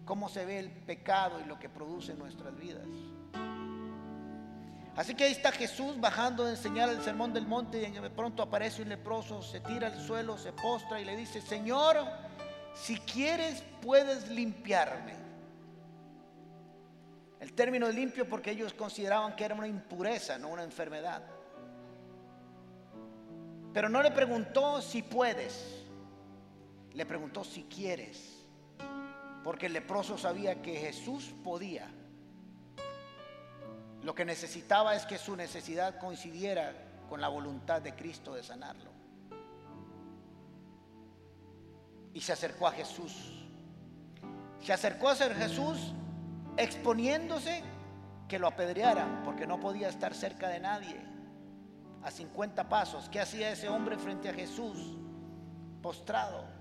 cómo 0.05 0.29
se 0.29 0.45
ve 0.45 0.59
el 0.59 0.71
pecado 0.71 1.41
y 1.41 1.45
lo 1.45 1.59
que 1.59 1.69
produce 1.69 2.13
en 2.13 2.19
nuestras 2.19 2.57
vidas. 2.57 2.87
Así 4.97 5.15
que 5.15 5.25
ahí 5.25 5.33
está 5.33 5.51
Jesús 5.51 5.99
bajando 6.01 6.45
a 6.45 6.51
enseñar 6.51 6.89
el 6.89 7.03
sermón 7.03 7.33
del 7.33 7.47
monte 7.47 7.89
y 7.89 7.91
de 7.91 8.11
pronto 8.11 8.43
aparece 8.43 8.83
un 8.83 8.91
leproso, 8.91 9.43
se 9.43 9.61
tira 9.61 9.89
al 9.89 10.01
suelo, 10.01 10.39
se 10.39 10.53
postra 10.53 11.01
y 11.01 11.05
le 11.05 11.17
dice, 11.17 11.41
Señor, 11.41 11.97
si 12.75 12.99
quieres 12.99 13.65
puedes 13.83 14.29
limpiarme. 14.29 15.15
El 17.41 17.53
término 17.53 17.89
limpio 17.89 18.29
porque 18.29 18.53
ellos 18.53 18.73
consideraban 18.73 19.35
que 19.35 19.45
era 19.45 19.55
una 19.55 19.67
impureza, 19.67 20.39
no 20.39 20.49
una 20.49 20.63
enfermedad. 20.63 21.23
Pero 23.73 23.89
no 23.89 24.01
le 24.01 24.13
preguntó 24.13 24.81
si 24.81 25.03
puedes, 25.03 25.85
le 26.93 27.05
preguntó 27.05 27.43
si 27.43 27.65
quieres, 27.65 28.34
porque 29.45 29.67
el 29.67 29.75
leproso 29.75 30.17
sabía 30.17 30.63
que 30.63 30.75
Jesús 30.75 31.35
podía. 31.45 31.87
Lo 34.03 34.15
que 34.15 34.25
necesitaba 34.25 34.95
es 34.97 35.05
que 35.05 35.19
su 35.19 35.37
necesidad 35.37 35.99
coincidiera 35.99 36.73
con 37.11 37.21
la 37.21 37.29
voluntad 37.29 37.83
de 37.83 37.95
Cristo 37.95 38.35
de 38.35 38.43
sanarlo. 38.43 38.91
Y 42.15 42.21
se 42.23 42.33
acercó 42.33 42.67
a 42.67 42.73
Jesús. 42.73 43.47
Se 44.63 44.73
acercó 44.73 45.11
a 45.11 45.15
ser 45.15 45.35
Jesús 45.35 45.93
exponiéndose 46.57 47.63
que 48.29 48.39
lo 48.39 48.47
apedrearan 48.47 49.23
porque 49.25 49.47
no 49.47 49.61
podía 49.61 49.89
estar 49.89 50.15
cerca 50.15 50.49
de 50.49 50.61
nadie 50.61 51.01
a 52.03 52.11
50 52.11 52.67
pasos. 52.69 53.11
¿Qué 53.11 53.21
hacía 53.21 53.51
ese 53.51 53.69
hombre 53.69 53.99
frente 53.99 54.31
a 54.31 54.35
Jesús? 54.35 54.97
Postrado. 55.83 56.54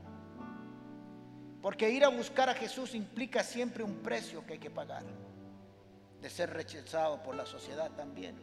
Porque 1.64 1.90
ir 1.90 2.04
a 2.04 2.10
buscar 2.10 2.50
a 2.50 2.54
Jesús 2.54 2.94
implica 2.94 3.42
siempre 3.42 3.86
un 3.86 4.00
precio 4.00 4.46
que 4.46 4.54
hay 4.54 4.60
que 4.60 4.70
pagar. 4.70 5.04
De 6.22 6.30
ser 6.30 6.50
rechazado 6.50 7.24
por 7.24 7.36
la 7.36 7.46
sociedad 7.46 7.90
también. 7.92 8.36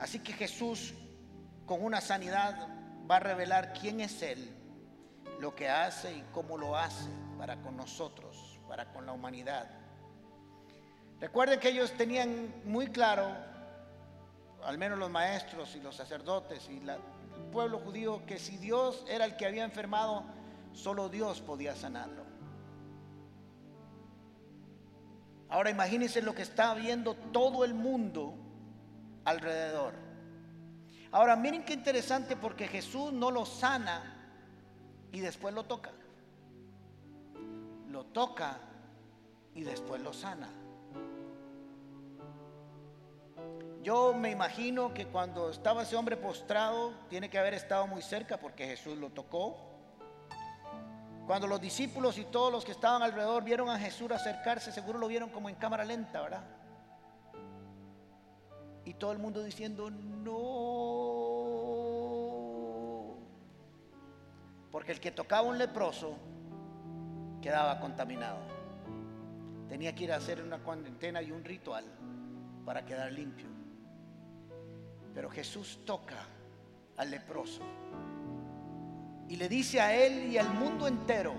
Así 0.00 0.18
que 0.18 0.32
Jesús 0.32 0.92
con 1.66 1.84
una 1.84 2.00
sanidad 2.00 2.66
va 3.08 3.18
a 3.18 3.20
revelar 3.20 3.72
quién 3.74 4.00
es 4.00 4.22
Él, 4.22 4.52
lo 5.38 5.54
que 5.54 5.68
hace 5.68 6.12
y 6.16 6.24
cómo 6.32 6.58
lo 6.58 6.76
hace 6.76 7.08
para 7.38 7.62
con 7.62 7.76
nosotros, 7.76 8.58
para 8.66 8.92
con 8.92 9.06
la 9.06 9.12
humanidad. 9.12 9.70
Recuerden 11.20 11.60
que 11.60 11.68
ellos 11.68 11.92
tenían 11.92 12.52
muy 12.64 12.88
claro 12.88 13.36
al 14.64 14.78
menos 14.78 14.98
los 14.98 15.10
maestros 15.10 15.76
y 15.76 15.80
los 15.80 15.94
sacerdotes 15.94 16.68
y 16.68 16.78
el 16.78 16.98
pueblo 17.52 17.78
judío, 17.78 18.26
que 18.26 18.40
si 18.40 18.56
Dios 18.56 19.04
era 19.08 19.24
el 19.24 19.36
que 19.36 19.46
había 19.46 19.62
enfermado, 19.62 20.24
solo 20.72 21.08
Dios 21.08 21.40
podía 21.40 21.74
sanarlo. 21.74 22.24
Ahora 25.48 25.70
imagínense 25.70 26.22
lo 26.22 26.34
que 26.34 26.42
está 26.42 26.74
viendo 26.74 27.14
todo 27.14 27.64
el 27.64 27.74
mundo 27.74 28.34
alrededor. 29.24 29.94
Ahora 31.12 31.34
miren 31.34 31.64
qué 31.64 31.72
interesante 31.72 32.36
porque 32.36 32.68
Jesús 32.68 33.12
no 33.12 33.30
lo 33.32 33.44
sana 33.44 34.16
y 35.10 35.20
después 35.20 35.52
lo 35.52 35.64
toca. 35.64 35.90
Lo 37.88 38.04
toca 38.06 38.58
y 39.54 39.64
después 39.64 40.00
lo 40.00 40.12
sana. 40.12 40.48
Yo 43.82 44.12
me 44.12 44.30
imagino 44.30 44.92
que 44.92 45.06
cuando 45.06 45.50
estaba 45.50 45.82
ese 45.82 45.96
hombre 45.96 46.16
postrado, 46.16 46.92
tiene 47.08 47.30
que 47.30 47.38
haber 47.38 47.54
estado 47.54 47.86
muy 47.86 48.02
cerca 48.02 48.38
porque 48.38 48.66
Jesús 48.66 48.96
lo 48.98 49.10
tocó. 49.10 49.56
Cuando 51.26 51.46
los 51.46 51.60
discípulos 51.60 52.18
y 52.18 52.24
todos 52.24 52.50
los 52.50 52.64
que 52.64 52.72
estaban 52.72 53.02
alrededor 53.02 53.44
vieron 53.44 53.68
a 53.68 53.78
Jesús 53.78 54.10
acercarse, 54.10 54.72
seguro 54.72 54.98
lo 54.98 55.06
vieron 55.06 55.30
como 55.30 55.48
en 55.48 55.54
cámara 55.54 55.84
lenta, 55.84 56.20
¿verdad? 56.20 56.42
Y 58.84 58.94
todo 58.94 59.12
el 59.12 59.18
mundo 59.18 59.42
diciendo, 59.42 59.90
no. 59.90 60.30
Porque 64.72 64.90
el 64.92 65.00
que 65.00 65.12
tocaba 65.12 65.46
un 65.46 65.58
leproso 65.58 66.16
quedaba 67.40 67.78
contaminado. 67.78 68.38
Tenía 69.68 69.94
que 69.94 70.04
ir 70.04 70.12
a 70.12 70.16
hacer 70.16 70.42
una 70.42 70.58
cuarentena 70.58 71.22
y 71.22 71.30
un 71.30 71.44
ritual 71.44 71.84
para 72.64 72.84
quedar 72.84 73.12
limpio. 73.12 73.46
Pero 75.14 75.30
Jesús 75.30 75.80
toca 75.84 76.26
al 76.96 77.10
leproso 77.10 77.62
Y 79.30 79.36
le 79.36 79.48
dice 79.48 79.80
a 79.80 79.94
él 79.94 80.32
y 80.32 80.38
al 80.38 80.52
mundo 80.52 80.88
entero, 80.88 81.32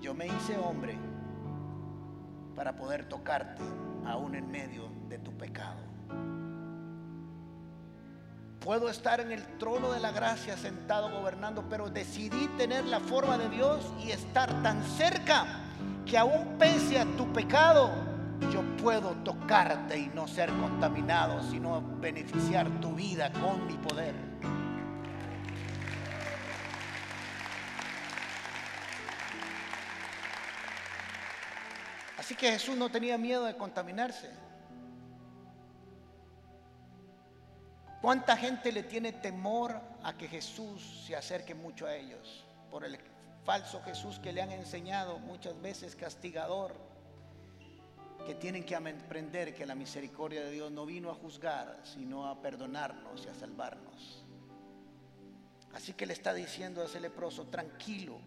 yo 0.00 0.12
me 0.14 0.26
hice 0.26 0.58
hombre 0.58 0.98
para 2.56 2.74
poder 2.74 3.08
tocarte 3.08 3.62
aún 4.04 4.34
en 4.34 4.50
medio 4.50 4.88
de 5.08 5.20
tu 5.20 5.30
pecado. 5.38 5.78
Puedo 8.58 8.88
estar 8.88 9.20
en 9.20 9.30
el 9.30 9.46
trono 9.58 9.92
de 9.92 10.00
la 10.00 10.10
gracia 10.10 10.56
sentado 10.56 11.08
gobernando, 11.08 11.64
pero 11.70 11.88
decidí 11.88 12.48
tener 12.58 12.84
la 12.86 12.98
forma 12.98 13.38
de 13.38 13.48
Dios 13.50 13.92
y 14.04 14.10
estar 14.10 14.64
tan 14.64 14.82
cerca 14.82 15.46
que 16.04 16.18
aún 16.18 16.58
pese 16.58 16.98
a 16.98 17.04
tu 17.16 17.32
pecado, 17.32 17.90
yo 18.52 18.64
puedo 18.82 19.12
tocarte 19.22 19.96
y 19.96 20.08
no 20.08 20.26
ser 20.26 20.50
contaminado, 20.50 21.40
sino 21.44 21.80
beneficiar 22.00 22.68
tu 22.80 22.92
vida 22.92 23.30
con 23.34 23.68
mi 23.68 23.74
poder. 23.74 24.16
Así 32.30 32.36
que 32.36 32.52
Jesús 32.52 32.76
no 32.76 32.88
tenía 32.88 33.18
miedo 33.18 33.42
de 33.42 33.56
contaminarse. 33.56 34.30
¿Cuánta 38.00 38.36
gente 38.36 38.70
le 38.70 38.84
tiene 38.84 39.12
temor 39.12 39.80
a 40.04 40.16
que 40.16 40.28
Jesús 40.28 41.02
se 41.08 41.16
acerque 41.16 41.56
mucho 41.56 41.86
a 41.88 41.96
ellos? 41.96 42.44
Por 42.70 42.84
el 42.84 43.00
falso 43.44 43.82
Jesús 43.82 44.20
que 44.20 44.32
le 44.32 44.42
han 44.42 44.52
enseñado 44.52 45.18
muchas 45.18 45.60
veces 45.60 45.96
castigador, 45.96 46.76
que 48.24 48.36
tienen 48.36 48.62
que 48.62 48.76
aprender 48.76 49.52
que 49.52 49.66
la 49.66 49.74
misericordia 49.74 50.42
de 50.42 50.52
Dios 50.52 50.70
no 50.70 50.86
vino 50.86 51.10
a 51.10 51.16
juzgar, 51.16 51.80
sino 51.82 52.28
a 52.28 52.40
perdonarnos 52.40 53.26
y 53.26 53.28
a 53.28 53.34
salvarnos. 53.34 54.24
Así 55.74 55.94
que 55.94 56.06
le 56.06 56.12
está 56.12 56.32
diciendo 56.32 56.80
a 56.80 56.84
ese 56.84 57.00
leproso, 57.00 57.48
tranquilo, 57.48 58.20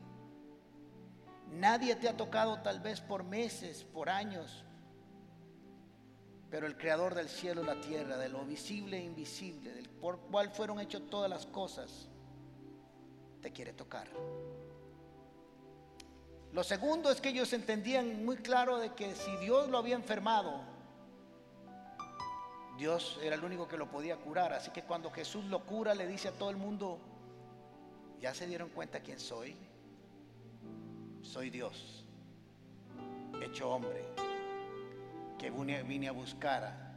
Nadie 1.54 1.96
te 1.96 2.10
ha 2.10 2.18
tocado 2.18 2.62
tal 2.62 2.80
vez 2.80 3.00
por 3.00 3.24
meses, 3.24 3.84
por 3.84 4.10
años, 4.10 4.64
pero 6.50 6.66
el 6.66 6.78
creador 6.78 7.14
del 7.14 7.30
cielo 7.30 7.62
y 7.64 7.66
la 7.66 7.80
tierra, 7.80 8.18
de 8.18 8.30
lo 8.30 8.44
visible 8.44 8.98
e 8.98 9.04
invisible, 9.04 9.72
del 9.72 9.88
por 9.90 10.20
cual 10.20 10.50
fueron 10.50 10.80
hechas 10.80 11.04
todas 11.10 11.30
las 11.30 11.46
cosas, 11.46 12.10
te 13.42 13.52
quiere 13.52 13.74
tocar. 13.74 14.08
Lo 16.52 16.64
segundo 16.64 17.12
es 17.12 17.22
que 17.22 17.30
ellos 17.30 17.54
entendían 17.54 18.26
muy 18.26 18.38
claro 18.38 18.80
de 18.80 18.94
que 18.94 19.16
si 19.16 19.36
Dios 19.38 19.70
lo 19.70 19.78
había 19.78 19.96
enfermado, 19.96 20.62
Dios 22.78 23.20
era 23.22 23.36
el 23.36 23.44
único 23.44 23.68
que 23.68 23.78
lo 23.78 23.90
podía 23.90 24.18
curar. 24.18 24.54
Así 24.54 24.72
que 24.72 24.84
cuando 24.84 25.12
Jesús 25.12 25.46
lo 25.46 25.66
cura, 25.66 25.94
le 25.94 26.08
dice 26.08 26.30
a 26.30 26.32
todo 26.32 26.50
el 26.50 26.58
mundo, 26.58 27.00
¿ya 28.20 28.34
se 28.34 28.48
dieron 28.48 28.70
cuenta 28.70 29.02
quién 29.02 29.20
soy? 29.20 29.56
Soy 31.24 31.50
Dios, 31.50 32.06
hecho 33.42 33.70
hombre, 33.70 34.06
que 35.40 35.50
vine 35.50 36.08
a 36.10 36.12
buscar 36.12 36.94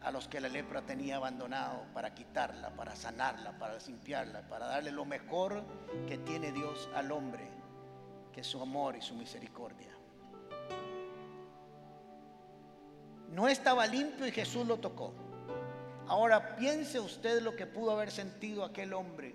a, 0.00 0.10
los 0.10 0.28
que 0.28 0.40
la 0.40 0.48
lepra 0.48 0.82
tenía 0.82 1.16
abandonado 1.16 1.84
para 1.94 2.12
quitarla, 2.12 2.70
para 2.70 2.94
sanarla, 2.96 3.56
para 3.58 3.78
limpiarla, 3.78 4.42
para 4.48 4.66
darle 4.66 4.90
lo 4.90 5.04
mejor 5.04 5.64
que 6.06 6.18
tiene 6.18 6.52
Dios 6.52 6.88
al 6.94 7.12
hombre, 7.12 7.48
que 8.32 8.40
es 8.40 8.46
su 8.46 8.60
amor 8.60 8.96
y 8.96 9.02
su 9.02 9.14
misericordia. 9.14 9.92
No 13.30 13.48
estaba 13.48 13.86
limpio 13.86 14.26
y 14.26 14.32
Jesús 14.32 14.66
lo 14.66 14.78
tocó. 14.78 15.12
Ahora 16.08 16.56
piense 16.56 17.00
usted 17.00 17.42
lo 17.42 17.56
que 17.56 17.66
pudo 17.66 17.92
haber 17.92 18.10
sentido 18.10 18.64
aquel 18.64 18.92
hombre 18.92 19.34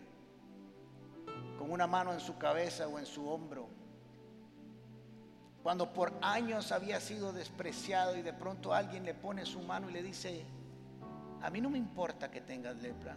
con 1.58 1.72
una 1.72 1.88
mano 1.88 2.14
en 2.14 2.20
su 2.20 2.38
cabeza 2.38 2.88
o 2.88 2.98
en 2.98 3.06
su 3.06 3.30
hombro 3.30 3.81
cuando 5.64 5.94
por 5.94 6.14
años 6.22 6.72
había 6.72 7.00
sido 7.00 7.34
despreciado 7.34 8.18
y 8.18 8.24
de 8.24 8.34
pronto 8.34 8.74
alguien 8.74 9.06
le 9.06 9.14
pone 9.14 9.46
su 9.46 9.60
mano 9.62 9.90
y 9.90 9.94
le 9.94 10.02
dice, 10.02 10.44
a 11.42 11.50
mí 11.52 11.62
no 11.62 11.70
me 11.70 11.78
importa 11.78 12.32
que 12.32 12.42
tengas 12.42 12.76
lepra. 12.78 13.16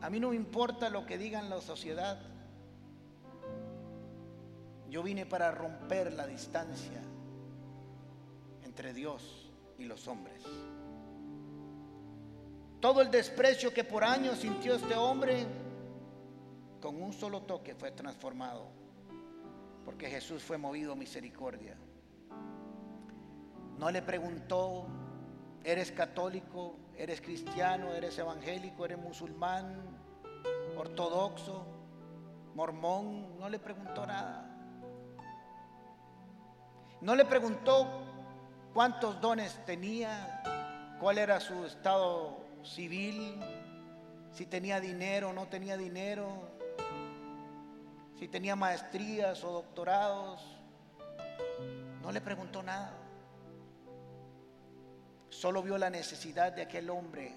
A 0.00 0.08
mí 0.08 0.18
no 0.18 0.30
me 0.30 0.36
importa 0.36 0.88
lo 0.88 1.04
que 1.04 1.18
digan 1.18 1.50
la 1.50 1.60
sociedad. 1.60 2.18
Yo 4.88 5.02
vine 5.02 5.26
para 5.26 5.50
romper 5.50 6.14
la 6.14 6.26
distancia 6.26 7.02
entre 8.64 8.94
Dios 8.94 9.50
y 9.78 9.84
los 9.84 10.08
hombres. 10.08 10.42
Todo 12.80 13.02
el 13.02 13.10
desprecio 13.10 13.74
que 13.74 13.84
por 13.84 14.04
años 14.04 14.38
sintió 14.38 14.74
este 14.74 14.94
hombre, 14.94 15.46
con 16.80 17.00
un 17.00 17.12
solo 17.12 17.42
toque 17.42 17.74
fue 17.74 17.90
transformado 17.90 18.79
porque 19.90 20.08
Jesús 20.08 20.44
fue 20.44 20.56
movido 20.56 20.92
a 20.92 20.94
misericordia. 20.94 21.76
No 23.76 23.90
le 23.90 24.02
preguntó, 24.02 24.86
¿eres 25.64 25.90
católico? 25.90 26.76
¿Eres 26.96 27.20
cristiano? 27.20 27.92
¿Eres 27.92 28.16
evangélico? 28.16 28.84
¿Eres 28.84 28.98
musulmán? 28.98 29.82
¿Ortodoxo? 30.76 31.66
¿Mormón? 32.54 33.36
No 33.40 33.48
le 33.48 33.58
preguntó 33.58 34.06
nada. 34.06 34.48
No 37.00 37.16
le 37.16 37.24
preguntó 37.24 38.04
cuántos 38.72 39.20
dones 39.20 39.58
tenía, 39.66 40.96
cuál 41.00 41.18
era 41.18 41.40
su 41.40 41.64
estado 41.64 42.38
civil, 42.62 43.40
si 44.30 44.46
tenía 44.46 44.78
dinero 44.78 45.30
o 45.30 45.32
no 45.32 45.48
tenía 45.48 45.76
dinero, 45.76 46.28
si 48.20 48.28
tenía 48.28 48.54
maestrías 48.54 49.42
o 49.44 49.50
doctorados. 49.50 50.42
No 52.02 52.12
le 52.12 52.20
preguntó 52.20 52.62
nada. 52.62 52.92
Solo 55.30 55.62
vio 55.62 55.78
la 55.78 55.88
necesidad 55.88 56.52
de 56.52 56.60
aquel 56.60 56.90
hombre 56.90 57.34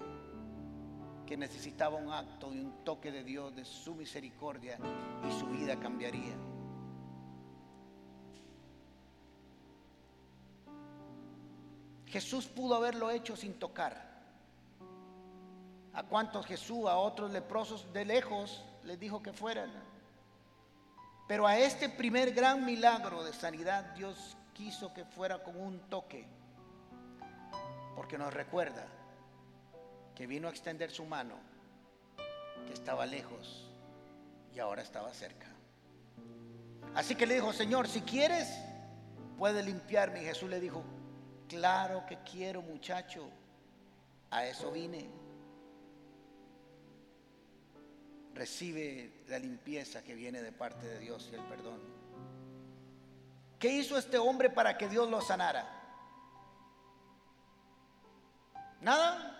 que 1.26 1.38
necesitaba 1.38 1.96
un 1.96 2.12
acto 2.12 2.52
y 2.52 2.60
un 2.60 2.84
toque 2.84 3.10
de 3.10 3.24
Dios, 3.24 3.56
de 3.56 3.64
su 3.64 3.94
misericordia, 3.94 4.78
y 5.26 5.32
su 5.32 5.46
vida 5.46 5.80
cambiaría. 5.80 6.36
Jesús 12.04 12.46
pudo 12.46 12.74
haberlo 12.74 13.10
hecho 13.10 13.36
sin 13.36 13.54
tocar. 13.54 14.22
¿A 15.94 16.02
cuántos 16.02 16.44
Jesús, 16.44 16.86
a 16.86 16.98
otros 16.98 17.30
leprosos 17.30 17.90
de 17.94 18.04
lejos, 18.04 18.62
les 18.82 19.00
dijo 19.00 19.22
que 19.22 19.32
fueran? 19.32 19.93
Pero 21.26 21.46
a 21.46 21.58
este 21.58 21.88
primer 21.88 22.32
gran 22.32 22.64
milagro 22.64 23.24
de 23.24 23.32
sanidad 23.32 23.94
Dios 23.94 24.36
quiso 24.52 24.92
que 24.92 25.04
fuera 25.04 25.42
con 25.42 25.56
un 25.60 25.80
toque, 25.88 26.26
porque 27.96 28.18
nos 28.18 28.32
recuerda 28.32 28.86
que 30.14 30.26
vino 30.26 30.48
a 30.48 30.50
extender 30.50 30.90
su 30.90 31.04
mano, 31.06 31.36
que 32.66 32.72
estaba 32.72 33.06
lejos 33.06 33.70
y 34.54 34.58
ahora 34.58 34.82
estaba 34.82 35.12
cerca. 35.14 35.48
Así 36.94 37.14
que 37.14 37.26
le 37.26 37.34
dijo, 37.34 37.52
Señor, 37.52 37.88
si 37.88 38.02
quieres, 38.02 38.48
puede 39.36 39.62
limpiarme. 39.62 40.22
Y 40.22 40.26
Jesús 40.26 40.48
le 40.48 40.60
dijo, 40.60 40.84
claro 41.48 42.04
que 42.06 42.18
quiero 42.18 42.62
muchacho, 42.62 43.28
a 44.30 44.46
eso 44.46 44.70
vine 44.70 45.23
recibe 48.34 49.24
la 49.28 49.38
limpieza 49.38 50.02
que 50.02 50.14
viene 50.14 50.42
de 50.42 50.52
parte 50.52 50.86
de 50.86 50.98
Dios 50.98 51.28
y 51.30 51.34
el 51.34 51.42
perdón. 51.42 51.80
¿Qué 53.58 53.68
hizo 53.68 53.96
este 53.96 54.18
hombre 54.18 54.50
para 54.50 54.76
que 54.76 54.88
Dios 54.88 55.08
lo 55.08 55.20
sanara? 55.20 55.66
Nada. 58.80 59.30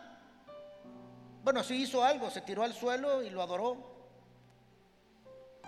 Bueno, 1.43 1.63
sí 1.63 1.83
hizo 1.83 2.03
algo, 2.03 2.31
se 2.31 2.41
tiró 2.41 2.63
al 2.63 2.73
suelo 2.73 3.23
y 3.23 3.31
lo 3.31 3.43
adoró. 3.43 3.93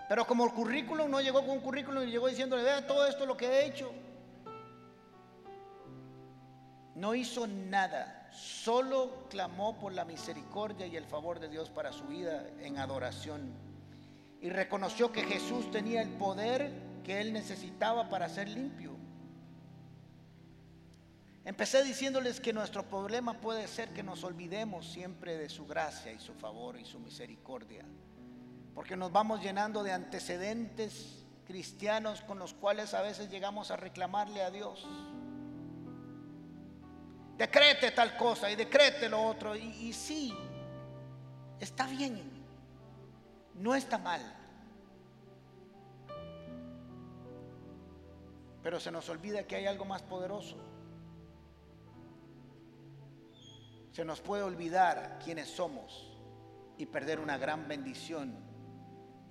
Pero 0.08 0.26
como 0.26 0.46
el 0.46 0.52
currículum 0.52 1.10
no 1.10 1.20
llegó 1.20 1.40
con 1.40 1.50
un 1.50 1.60
currículum 1.60 2.04
y 2.04 2.10
llegó 2.10 2.28
diciéndole, 2.28 2.62
vea 2.62 2.86
todo 2.86 3.06
esto 3.06 3.26
lo 3.26 3.36
que 3.36 3.46
he 3.46 3.66
hecho. 3.66 3.92
No 6.94 7.14
hizo 7.14 7.46
nada 7.46 8.15
solo 8.36 9.26
clamó 9.30 9.78
por 9.78 9.92
la 9.92 10.04
misericordia 10.04 10.86
y 10.86 10.96
el 10.96 11.06
favor 11.06 11.40
de 11.40 11.48
Dios 11.48 11.70
para 11.70 11.92
su 11.92 12.04
vida 12.04 12.46
en 12.60 12.78
adoración. 12.78 13.52
Y 14.40 14.50
reconoció 14.50 15.10
que 15.10 15.24
Jesús 15.24 15.70
tenía 15.70 16.02
el 16.02 16.10
poder 16.10 16.72
que 17.02 17.20
él 17.20 17.32
necesitaba 17.32 18.08
para 18.08 18.28
ser 18.28 18.48
limpio. 18.48 18.96
Empecé 21.44 21.84
diciéndoles 21.84 22.40
que 22.40 22.52
nuestro 22.52 22.84
problema 22.84 23.40
puede 23.40 23.68
ser 23.68 23.90
que 23.90 24.02
nos 24.02 24.24
olvidemos 24.24 24.86
siempre 24.86 25.38
de 25.38 25.48
su 25.48 25.66
gracia 25.66 26.12
y 26.12 26.18
su 26.18 26.34
favor 26.34 26.78
y 26.78 26.84
su 26.84 26.98
misericordia. 26.98 27.84
Porque 28.74 28.96
nos 28.96 29.12
vamos 29.12 29.40
llenando 29.40 29.82
de 29.82 29.92
antecedentes 29.92 31.24
cristianos 31.46 32.20
con 32.22 32.38
los 32.38 32.52
cuales 32.52 32.92
a 32.92 33.02
veces 33.02 33.30
llegamos 33.30 33.70
a 33.70 33.76
reclamarle 33.76 34.42
a 34.42 34.50
Dios 34.50 34.86
decrete 37.36 37.90
tal 37.90 38.16
cosa 38.16 38.50
y 38.50 38.56
decrete 38.56 39.08
lo 39.08 39.22
otro. 39.22 39.54
Y, 39.54 39.92
sí, 39.92 40.34
Está 41.58 41.86
bien, 41.86 42.22
no 43.54 43.74
está 43.74 43.96
mal. 43.96 44.20
Pero 48.62 48.78
se 48.78 48.90
nos 48.90 49.08
olvida 49.08 49.46
que 49.46 49.56
hay 49.56 49.66
algo 49.66 49.86
más 49.86 50.02
poderoso. 50.02 50.56
Se 53.92 54.04
nos 54.04 54.20
puede 54.20 54.42
olvidar 54.42 55.18
quiénes 55.24 55.48
somos 55.48 56.12
y 56.76 56.84
perder 56.84 57.20
una 57.20 57.38
gran 57.38 57.66
bendición 57.66 58.36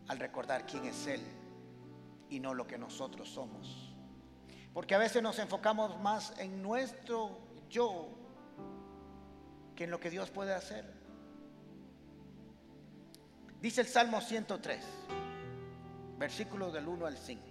al 0.07 0.17
recordar 0.17 0.65
quién 0.65 0.85
es 0.85 1.05
Él 1.05 1.21
y 2.29 2.39
no 2.39 2.55
lo 2.55 2.65
que 2.65 2.79
nosotros 2.79 3.29
somos. 3.29 3.93
Porque 4.73 4.95
a 4.95 4.97
veces 4.97 5.21
nos 5.21 5.37
enfocamos 5.37 5.99
más 5.99 6.33
en 6.39 6.63
nuestro 6.63 7.44
yo 7.75 8.07
que 9.75 9.83
en 9.83 9.91
lo 9.91 9.99
que 9.99 10.09
Dios 10.09 10.29
puede 10.29 10.53
hacer. 10.53 10.85
Dice 13.61 13.81
el 13.81 13.88
Salmo 13.88 14.21
103, 14.21 14.79
versículos 16.17 16.71
del 16.71 16.88
1 16.88 17.05
al 17.05 17.17
5. 17.17 17.43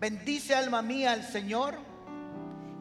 Bendice 0.00 0.54
alma 0.54 0.80
mía 0.80 1.12
al 1.12 1.22
Señor 1.22 1.78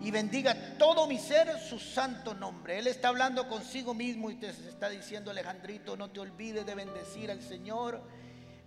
y 0.01 0.11
bendiga 0.11 0.77
todo 0.77 1.07
mi 1.07 1.17
ser 1.17 1.59
su 1.59 1.77
santo 1.77 2.33
nombre. 2.33 2.79
Él 2.79 2.87
está 2.87 3.09
hablando 3.09 3.49
consigo 3.49 3.93
mismo 3.93 4.31
y 4.31 4.35
te 4.35 4.49
está 4.49 4.87
diciendo, 4.87 5.29
Alejandrito, 5.29 5.97
no 5.97 6.09
te 6.09 6.21
olvides 6.21 6.65
de 6.65 6.75
bendecir 6.75 7.31
al 7.31 7.41
Señor. 7.41 8.01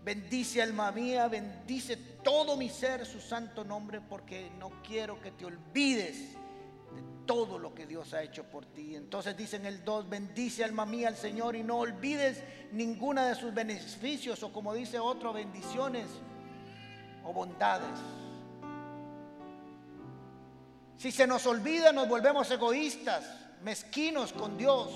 Bendice 0.05 0.61
alma 0.61 0.93
mía, 0.93 1.27
bendice 1.29 1.97
todo 2.23 2.57
mi 2.57 2.69
ser 2.69 3.07
su 3.07 3.21
santo 3.21 3.65
nombre, 3.65 4.03
porque 4.03 4.51
no 4.59 4.83
quiero 4.83 5.21
que 5.23 5.33
te 5.33 5.47
olvides 5.47 6.35
de 6.35 6.46
todo 7.27 7.59
lo 7.59 7.75
que 7.75 7.87
Dios 7.87 8.15
ha 8.15 8.23
hecho 8.23 8.45
por 8.45 8.65
ti. 8.67 8.95
Entonces 8.95 9.37
dice 9.37 9.57
en 9.57 9.67
el 9.67 9.85
2, 9.85 10.09
bendice 10.09 10.65
alma 10.65 10.87
mía 10.87 11.09
al 11.09 11.17
Señor 11.17 11.57
y 11.57 11.63
no 11.63 11.79
olvides 11.79 12.43
ninguna 12.73 13.27
de 13.27 13.35
sus 13.35 13.53
beneficios 13.53 14.43
o 14.43 14.53
como 14.53 14.73
dice 14.73 14.99
otro, 14.99 15.33
bendiciones 15.33 16.07
o 17.25 17.33
bondades. 17.33 17.99
Si 20.97 21.13
se 21.13 21.27
nos 21.27 21.47
olvida, 21.47 21.93
nos 21.93 22.09
volvemos 22.09 22.51
egoístas, 22.51 23.25
mezquinos 23.63 24.33
con 24.33 24.57
Dios. 24.57 24.91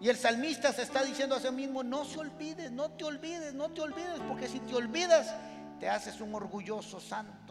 Y 0.00 0.08
el 0.08 0.16
salmista 0.16 0.72
se 0.72 0.82
está 0.82 1.02
diciendo 1.02 1.34
a 1.34 1.40
sí 1.40 1.50
mismo, 1.50 1.82
no 1.82 2.04
se 2.04 2.18
olvides, 2.18 2.70
no 2.72 2.90
te 2.90 3.04
olvides, 3.04 3.54
no 3.54 3.70
te 3.70 3.82
olvides, 3.82 4.20
porque 4.28 4.48
si 4.48 4.60
te 4.60 4.74
olvidas, 4.74 5.34
te 5.78 5.88
haces 5.88 6.20
un 6.20 6.34
orgulloso 6.34 7.00
santo. 7.00 7.43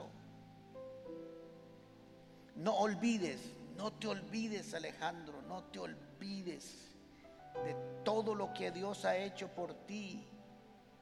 No 2.56 2.76
olvides, 2.76 3.40
no 3.78 3.92
te 3.94 4.08
olvides 4.08 4.74
Alejandro, 4.74 5.42
no 5.42 5.64
te 5.66 5.80
olvides 5.80 6.94
de 7.66 7.76
todo 8.04 8.36
lo 8.36 8.54
que 8.54 8.72
Dios 8.72 9.06
ha 9.06 9.18
hecho 9.18 9.48
por 9.48 9.74
ti 9.86 10.28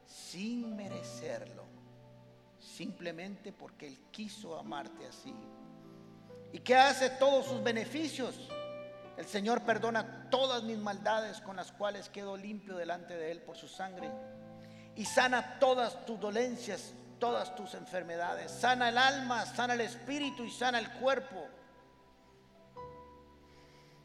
sin 0.05 0.75
merecerlo, 0.75 1.63
simplemente 2.59 3.51
porque 3.51 3.87
Él 3.87 3.99
quiso 4.11 4.57
amarte 4.57 5.05
así. 5.07 5.33
¿Y 6.53 6.59
qué 6.59 6.75
hace 6.75 7.09
todos 7.11 7.45
sus 7.45 7.63
beneficios? 7.63 8.49
El 9.17 9.25
Señor 9.25 9.63
perdona 9.63 10.29
todas 10.29 10.63
mis 10.63 10.77
maldades 10.77 11.41
con 11.41 11.55
las 11.55 11.71
cuales 11.71 12.09
quedo 12.09 12.35
limpio 12.35 12.75
delante 12.75 13.15
de 13.15 13.31
Él 13.31 13.41
por 13.41 13.55
su 13.55 13.67
sangre. 13.67 14.11
Y 14.95 15.05
sana 15.05 15.59
todas 15.59 16.05
tus 16.05 16.19
dolencias, 16.19 16.93
todas 17.21 17.55
tus 17.55 17.73
enfermedades. 17.75 18.51
Sana 18.51 18.89
el 18.89 18.97
alma, 18.97 19.45
sana 19.45 19.75
el 19.75 19.81
espíritu 19.81 20.43
y 20.43 20.51
sana 20.51 20.77
el 20.79 20.91
cuerpo. 20.91 21.47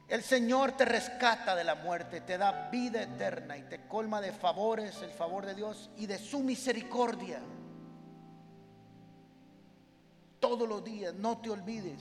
El 0.07 0.23
Señor 0.23 0.77
te 0.77 0.85
rescata 0.85 1.57
de 1.57 1.65
la 1.65 1.75
muerte, 1.75 2.21
te 2.21 2.39
da 2.39 2.71
vida 2.71 3.03
eterna 3.03 3.57
y 3.57 3.63
te 3.63 3.89
colma 3.89 4.21
de 4.21 4.31
favores, 4.31 5.03
el 5.03 5.11
favor 5.11 5.45
de 5.45 5.57
Dios 5.57 5.91
y 5.97 6.07
de 6.07 6.19
su 6.19 6.39
misericordia. 6.39 7.41
Todos 10.39 10.69
los 10.69 10.85
días, 10.85 11.13
no 11.15 11.39
te 11.39 11.51
olvides 11.51 12.01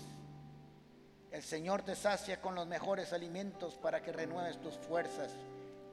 el 1.36 1.43
Señor 1.43 1.82
te 1.82 1.97
sacia 1.97 2.39
con 2.39 2.56
los 2.56 2.65
mejores 2.65 3.12
alimentos 3.12 3.75
para 3.75 4.01
que 4.01 4.13
renueves 4.13 4.58
tus 4.62 4.75
fuerzas 4.75 5.34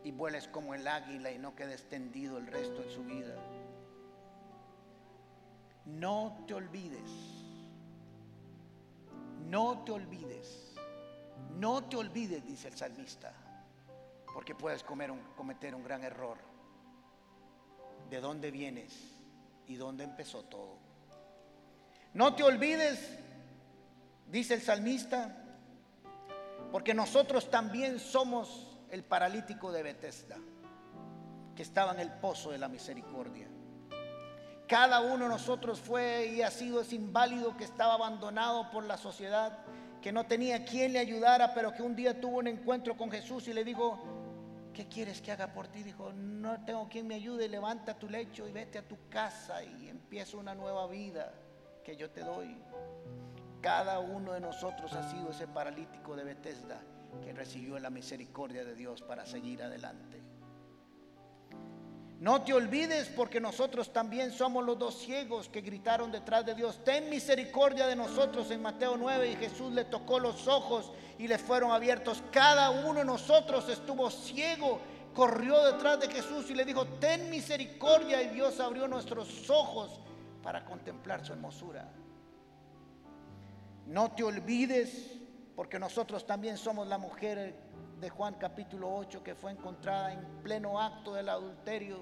y 0.05 0.13
vueles 0.13 0.47
como 0.47 0.73
el 0.73 0.87
águila 0.87 1.33
y 1.33 1.39
no 1.41 1.57
quedes 1.57 1.89
tendido 1.89 2.39
el 2.39 2.47
resto 2.47 2.81
de 2.81 2.95
su 2.95 3.03
vida. 3.03 3.35
No 5.87 6.45
te 6.47 6.55
olvides, 6.55 7.11
no 9.47 9.83
te 9.85 9.92
olvides, 9.92 10.75
no 11.59 11.85
te 11.85 11.97
olvides, 11.97 12.47
dice 12.47 12.68
el 12.68 12.77
salmista, 12.77 13.33
porque 14.33 14.55
puedes 14.55 14.83
cometer 14.85 15.75
un 15.75 15.83
gran 15.83 16.05
error. 16.05 16.38
¿De 18.09 18.21
dónde 18.21 18.51
vienes 18.51 18.92
y 19.66 19.77
dónde 19.77 20.05
empezó 20.05 20.45
todo? 20.45 20.79
No 22.14 22.35
te 22.35 22.42
olvides 22.42 23.18
dice 24.33 24.55
el 24.55 24.62
salmista, 24.62 25.31
porque 26.73 26.95
nosotros 26.95 27.51
también 27.51 28.01
somos 28.01 28.79
el 28.90 29.05
paralítico 29.05 29.71
de 29.71 29.83
Bethesda, 29.83 30.38
que 31.55 31.62
estaba 31.62 31.92
en 31.92 32.01
el 32.01 32.11
pozo 32.12 32.51
de 32.51 32.59
la 32.59 32.68
misericordia. 32.68 33.47
Cada 34.73 35.03
uno 35.03 35.25
de 35.25 35.29
nosotros 35.29 35.79
fue 35.79 36.29
y 36.29 36.41
ha 36.41 36.51
sido 36.51 36.81
ese 36.81 36.95
inválido 36.95 37.55
que 37.59 37.65
estaba 37.65 37.93
abandonado 37.93 38.71
por 38.71 38.85
la 38.85 38.97
sociedad, 38.97 39.59
que 40.01 40.13
no 40.13 40.25
tenía 40.25 40.65
quien 40.65 40.95
le 40.95 40.99
ayudara, 40.99 41.53
pero 41.53 41.75
que 41.75 41.83
un 41.83 41.95
día 41.95 42.19
tuvo 42.19 42.39
un 42.39 42.47
encuentro 42.47 42.97
con 42.97 43.11
Jesús 43.11 43.47
y 43.49 43.53
le 43.53 43.65
dijo, 43.65 43.99
¿qué 44.73 44.89
quieres 44.89 45.21
que 45.21 45.31
haga 45.31 45.53
por 45.53 45.69
ti? 45.69 45.83
Dijo, 45.83 46.15
no 46.15 46.65
tengo 46.65 46.89
quien 46.89 47.07
me 47.07 47.17
ayude, 47.17 47.51
levanta 47.51 47.99
tu 47.99 48.09
lecho 48.09 48.49
y 48.49 48.53
vete 48.53 48.79
a 48.79 48.89
tu 48.89 48.97
casa 49.11 49.63
y 49.63 49.91
empieza 49.91 50.39
una 50.39 50.55
nueva 50.55 50.87
vida 50.87 51.35
que 51.85 51.95
yo 51.95 52.11
te 52.11 52.23
doy. 52.23 52.57
Cada 53.61 53.99
uno 53.99 54.33
de 54.33 54.41
nosotros 54.41 54.95
ha 54.95 55.03
sido 55.11 55.33
ese 55.33 55.49
paralítico 55.49 56.17
de 56.17 56.25
Bethesda 56.25 56.81
que 57.23 57.35
recibió 57.35 57.79
la 57.79 57.91
misericordia 57.91 58.65
de 58.65 58.75
Dios 58.75 59.03
para 59.03 59.27
seguir 59.27 59.63
adelante. 59.63 60.22
No 62.23 62.43
te 62.43 62.55
olvides 62.55 63.09
porque 63.09 63.41
nosotros 63.41 63.93
también 63.93 64.31
somos 64.31 64.65
los 64.65 64.79
dos 64.79 64.97
ciegos 64.97 65.49
que 65.49 65.61
gritaron 65.61 66.13
detrás 66.13 66.47
de 66.47 66.55
Dios, 66.55 66.79
ten 66.85 67.11
misericordia 67.11 67.89
de 67.89 67.97
nosotros 67.97 68.49
en 68.53 68.63
Mateo 68.63 68.97
9 68.97 69.33
y 69.33 69.35
Jesús 69.35 69.73
le 69.73 69.87
tocó 69.87 70.21
los 70.21 70.47
ojos 70.47 70.93
y 71.19 71.27
le 71.27 71.37
fueron 71.37 71.73
abiertos. 71.73 72.23
Cada 72.31 72.71
uno 72.71 73.01
de 73.01 73.05
nosotros 73.05 73.69
estuvo 73.69 74.09
ciego, 74.09 74.79
corrió 75.13 75.65
detrás 75.65 75.99
de 75.99 76.07
Jesús 76.07 76.49
y 76.49 76.55
le 76.55 76.65
dijo, 76.65 76.87
ten 76.87 77.29
misericordia 77.29 78.23
y 78.23 78.29
Dios 78.29 78.61
abrió 78.61 78.87
nuestros 78.87 79.51
ojos 79.51 79.99
para 80.45 80.65
contemplar 80.65 81.27
su 81.27 81.33
hermosura. 81.33 81.89
No 83.89 84.13
te 84.13 84.23
olvides, 84.23 85.19
porque 85.57 85.81
nosotros 85.81 86.25
también 86.25 86.57
somos 86.57 86.87
la 86.87 86.99
mujer 86.99 87.72
de 88.03 88.11
Juan 88.11 88.35
capítulo 88.35 88.93
8 88.97 89.23
que 89.23 89.37
fue 89.37 89.53
encontrada 89.53 90.12
en 90.12 90.43
pleno 90.43 90.81
acto 90.81 91.15
del 91.15 91.29
adulterio 91.29 92.01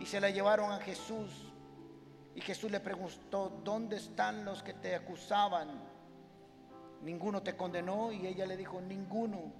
y 0.00 0.04
se 0.04 0.20
la 0.20 0.30
llevaron 0.30 0.72
a 0.72 0.78
Jesús. 0.78 1.52
Y 2.34 2.40
Jesús 2.40 2.72
le 2.72 2.80
preguntó, 2.80 3.60
¿dónde 3.62 3.96
están 3.96 4.44
los 4.44 4.64
que 4.64 4.74
te 4.74 4.96
acusaban? 4.96 5.68
Ninguno 7.02 7.40
te 7.40 7.56
condenó 7.56 8.10
y 8.10 8.26
ella 8.26 8.46
le 8.46 8.56
dijo, 8.56 8.80
ninguno. 8.80 9.52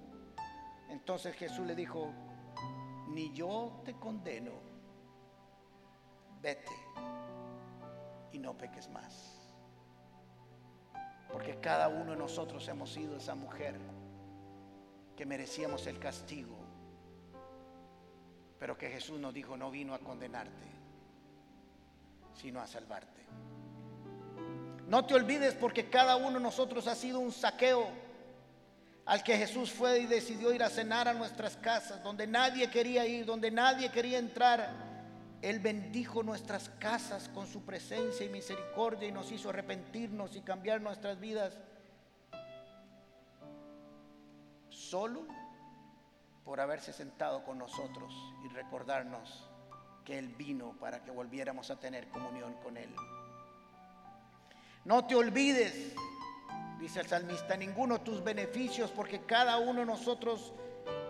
Entonces 0.89 1.33
Jesús 1.33 1.65
le 1.65 1.75
dijo, 1.75 2.11
ni 3.07 3.31
yo 3.33 3.81
te 3.85 3.93
condeno, 3.93 4.51
vete 6.41 6.75
y 8.33 8.37
no 8.37 8.57
peques 8.57 8.89
más. 8.89 9.49
Porque 11.31 11.57
cada 11.61 11.87
uno 11.87 12.11
de 12.11 12.17
nosotros 12.17 12.67
hemos 12.67 12.91
sido 12.91 13.15
esa 13.15 13.33
mujer 13.33 13.79
que 15.17 15.25
merecíamos 15.25 15.85
el 15.87 15.99
castigo. 15.99 16.55
Pero 18.57 18.77
que 18.77 18.89
Jesús 18.89 19.19
nos 19.19 19.33
dijo, 19.33 19.57
no 19.57 19.69
vino 19.69 19.93
a 19.93 19.99
condenarte, 19.99 20.67
sino 22.35 22.61
a 22.61 22.67
salvarte. 22.67 23.21
No 24.87 25.05
te 25.05 25.15
olvides 25.15 25.55
porque 25.55 25.89
cada 25.89 26.15
uno 26.15 26.37
de 26.37 26.39
nosotros 26.39 26.87
ha 26.87 26.95
sido 26.95 27.19
un 27.19 27.33
saqueo 27.33 27.89
al 29.05 29.23
que 29.23 29.37
Jesús 29.37 29.71
fue 29.71 29.99
y 29.99 30.05
decidió 30.05 30.53
ir 30.53 30.63
a 30.63 30.69
cenar 30.69 31.09
a 31.09 31.13
nuestras 31.13 31.57
casas, 31.57 32.01
donde 32.01 32.25
nadie 32.25 32.69
quería 32.69 33.05
ir, 33.05 33.25
donde 33.25 33.51
nadie 33.51 33.91
quería 33.91 34.19
entrar 34.19 34.87
él 35.41 35.59
bendijo 35.59 36.23
nuestras 36.23 36.69
casas 36.79 37.29
con 37.29 37.45
su 37.47 37.63
presencia 37.63 38.25
y 38.25 38.29
misericordia 38.29 39.07
y 39.07 39.11
nos 39.11 39.31
hizo 39.31 39.49
arrepentirnos 39.49 40.35
y 40.35 40.41
cambiar 40.41 40.81
nuestras 40.81 41.19
vidas. 41.19 41.57
Solo 44.89 45.25
por 46.45 46.61
haberse 46.61 46.93
sentado 46.93 47.43
con 47.43 47.57
nosotros 47.57 48.13
y 48.45 48.47
recordarnos 48.49 49.49
que 50.05 50.17
Él 50.17 50.29
vino 50.29 50.73
para 50.79 51.03
que 51.03 51.11
volviéramos 51.11 51.69
a 51.71 51.79
tener 51.79 52.07
comunión 52.09 52.53
con 52.63 52.77
Él. 52.77 52.93
No 54.85 55.05
te 55.05 55.15
olvides, 55.15 55.93
dice 56.79 57.01
el 57.01 57.07
salmista, 57.07 57.57
ninguno 57.57 57.97
de 57.97 58.03
tus 58.05 58.23
beneficios, 58.23 58.91
porque 58.91 59.25
cada 59.25 59.57
uno 59.57 59.81
de 59.81 59.85
nosotros 59.85 60.53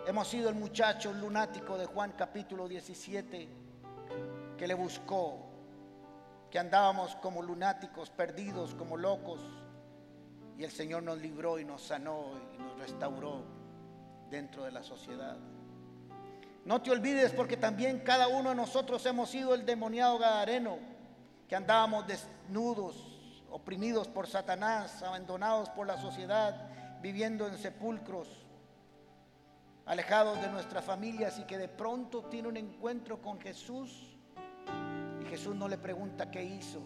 Hemos 0.08 0.28
sido 0.28 0.48
el 0.48 0.54
muchacho 0.54 1.12
lunático 1.12 1.76
de 1.76 1.84
Juan 1.84 2.14
capítulo 2.16 2.66
17 2.66 3.46
que 4.56 4.66
le 4.66 4.72
buscó, 4.72 5.50
que 6.50 6.58
andábamos 6.58 7.14
como 7.16 7.42
lunáticos, 7.42 8.08
perdidos, 8.08 8.74
como 8.74 8.96
locos, 8.96 9.42
y 10.56 10.64
el 10.64 10.70
Señor 10.70 11.02
nos 11.02 11.18
libró 11.18 11.58
y 11.58 11.66
nos 11.66 11.82
sanó 11.82 12.32
y 12.54 12.58
nos 12.58 12.78
restauró 12.78 13.57
dentro 14.30 14.64
de 14.64 14.72
la 14.72 14.82
sociedad. 14.82 15.36
No 16.64 16.82
te 16.82 16.90
olvides 16.90 17.32
porque 17.32 17.56
también 17.56 18.00
cada 18.00 18.28
uno 18.28 18.50
de 18.50 18.54
nosotros 18.54 19.04
hemos 19.06 19.30
sido 19.30 19.54
el 19.54 19.64
demoniado 19.64 20.18
gadareno, 20.18 20.78
que 21.48 21.56
andábamos 21.56 22.06
desnudos, 22.06 23.42
oprimidos 23.50 24.06
por 24.08 24.26
Satanás, 24.26 25.02
abandonados 25.02 25.70
por 25.70 25.86
la 25.86 25.96
sociedad, 25.96 26.68
viviendo 27.00 27.46
en 27.46 27.56
sepulcros, 27.56 28.28
alejados 29.86 30.40
de 30.42 30.48
nuestras 30.48 30.84
familias 30.84 31.38
y 31.38 31.44
que 31.44 31.56
de 31.56 31.68
pronto 31.68 32.24
tiene 32.24 32.48
un 32.48 32.56
encuentro 32.58 33.22
con 33.22 33.40
Jesús. 33.40 34.18
Y 35.22 35.24
Jesús 35.24 35.56
no 35.56 35.68
le 35.68 35.78
pregunta 35.78 36.30
qué 36.30 36.44
hizo, 36.44 36.82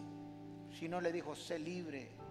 sino 0.78 1.00
le 1.00 1.10
dijo, 1.10 1.34
sé 1.34 1.58
libre. 1.58 2.21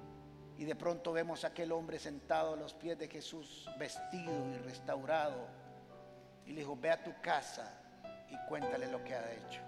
Y 0.62 0.64
de 0.64 0.76
pronto 0.76 1.12
vemos 1.12 1.44
a 1.44 1.48
aquel 1.48 1.72
hombre 1.72 1.98
sentado 1.98 2.54
a 2.54 2.56
los 2.56 2.76
pies 2.76 2.96
de 2.96 3.08
Jesús, 3.08 3.68
vestido 3.80 4.32
y 4.48 4.60
restaurado 4.60 5.48
y 6.46 6.52
le 6.52 6.60
dijo, 6.60 6.78
ve 6.80 6.92
a 6.92 7.04
tu 7.04 7.20
casa 7.20 7.82
y 8.30 8.38
cuéntale 8.48 8.86
lo 8.86 9.04
que 9.04 9.16
ha 9.16 9.32
hecho. 9.32 9.60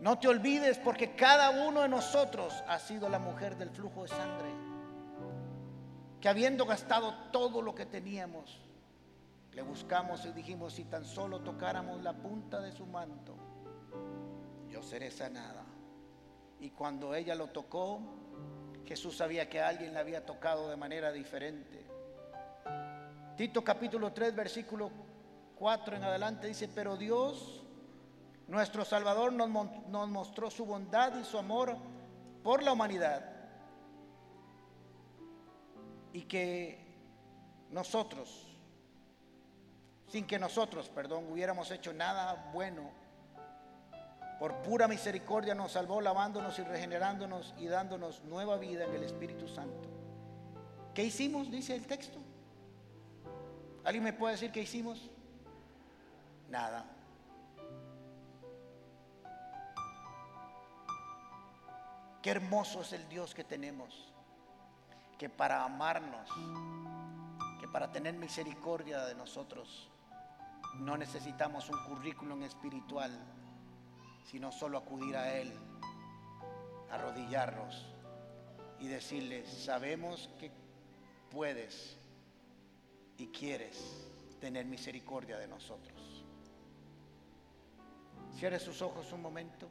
No 0.00 0.18
te 0.18 0.28
olvides 0.28 0.78
porque 0.78 1.14
cada 1.14 1.68
uno 1.68 1.82
de 1.82 1.90
nosotros 1.90 2.64
ha 2.66 2.78
sido 2.78 3.10
la 3.10 3.18
mujer 3.18 3.54
del 3.58 3.68
flujo 3.68 4.04
de 4.04 4.08
sangre, 4.08 4.48
que 6.18 6.30
habiendo 6.30 6.64
gastado 6.64 7.12
todo 7.30 7.60
lo 7.60 7.74
que 7.74 7.84
teníamos, 7.84 8.62
le 9.52 9.60
buscamos 9.60 10.24
y 10.24 10.32
dijimos, 10.32 10.72
si 10.72 10.84
tan 10.86 11.04
solo 11.04 11.40
tocáramos 11.40 12.02
la 12.02 12.14
punta 12.14 12.62
de 12.62 12.72
su 12.72 12.86
manto, 12.86 13.36
yo 14.70 14.82
seré 14.82 15.10
sanada. 15.10 15.66
Y 16.60 16.70
cuando 16.70 17.14
ella 17.14 17.34
lo 17.34 17.48
tocó, 17.48 18.00
Jesús 18.88 19.18
sabía 19.18 19.50
que 19.50 19.60
alguien 19.60 19.92
la 19.92 20.00
había 20.00 20.24
tocado 20.24 20.70
de 20.70 20.76
manera 20.76 21.12
diferente. 21.12 21.84
Tito 23.36 23.62
capítulo 23.62 24.14
3, 24.14 24.34
versículo 24.34 24.90
4 25.56 25.96
en 25.96 26.04
adelante 26.04 26.46
dice, 26.46 26.68
pero 26.68 26.96
Dios, 26.96 27.62
nuestro 28.46 28.86
Salvador, 28.86 29.34
nos, 29.34 29.50
nos 29.88 30.08
mostró 30.08 30.50
su 30.50 30.64
bondad 30.64 31.20
y 31.20 31.24
su 31.24 31.36
amor 31.36 31.76
por 32.42 32.62
la 32.62 32.72
humanidad. 32.72 33.30
Y 36.14 36.22
que 36.22 36.82
nosotros, 37.70 38.46
sin 40.08 40.26
que 40.26 40.38
nosotros, 40.38 40.88
perdón, 40.88 41.30
hubiéramos 41.30 41.70
hecho 41.70 41.92
nada 41.92 42.50
bueno, 42.54 42.90
por 44.38 44.54
pura 44.62 44.86
misericordia 44.86 45.54
nos 45.54 45.72
salvó 45.72 46.00
lavándonos 46.00 46.58
y 46.58 46.62
regenerándonos 46.62 47.54
y 47.58 47.66
dándonos 47.66 48.22
nueva 48.24 48.56
vida 48.56 48.84
en 48.84 48.94
el 48.94 49.02
Espíritu 49.02 49.48
Santo. 49.48 49.88
¿Qué 50.94 51.04
hicimos? 51.04 51.50
Dice 51.50 51.74
el 51.74 51.86
texto. 51.86 52.18
¿Alguien 53.84 54.04
me 54.04 54.12
puede 54.12 54.34
decir 54.34 54.52
qué 54.52 54.62
hicimos? 54.62 55.10
Nada. 56.48 56.84
Qué 62.22 62.30
hermoso 62.30 62.82
es 62.82 62.92
el 62.92 63.08
Dios 63.08 63.34
que 63.34 63.44
tenemos, 63.44 64.12
que 65.18 65.28
para 65.28 65.64
amarnos, 65.64 66.28
que 67.60 67.68
para 67.68 67.90
tener 67.90 68.14
misericordia 68.14 69.04
de 69.04 69.14
nosotros, 69.14 69.88
no 70.74 70.96
necesitamos 70.96 71.70
un 71.70 71.82
currículum 71.84 72.42
espiritual, 72.42 73.16
sino 74.30 74.52
solo 74.52 74.76
acudir 74.76 75.16
a 75.16 75.38
Él, 75.38 75.52
arrodillarnos 76.90 77.86
y 78.78 78.86
decirle, 78.86 79.46
sabemos 79.46 80.28
que 80.38 80.50
puedes 81.30 81.96
y 83.16 83.28
quieres 83.28 84.06
tener 84.38 84.66
misericordia 84.66 85.38
de 85.38 85.48
nosotros. 85.48 86.24
Cierre 88.36 88.60
sus 88.60 88.82
ojos 88.82 89.10
un 89.12 89.22
momento. 89.22 89.68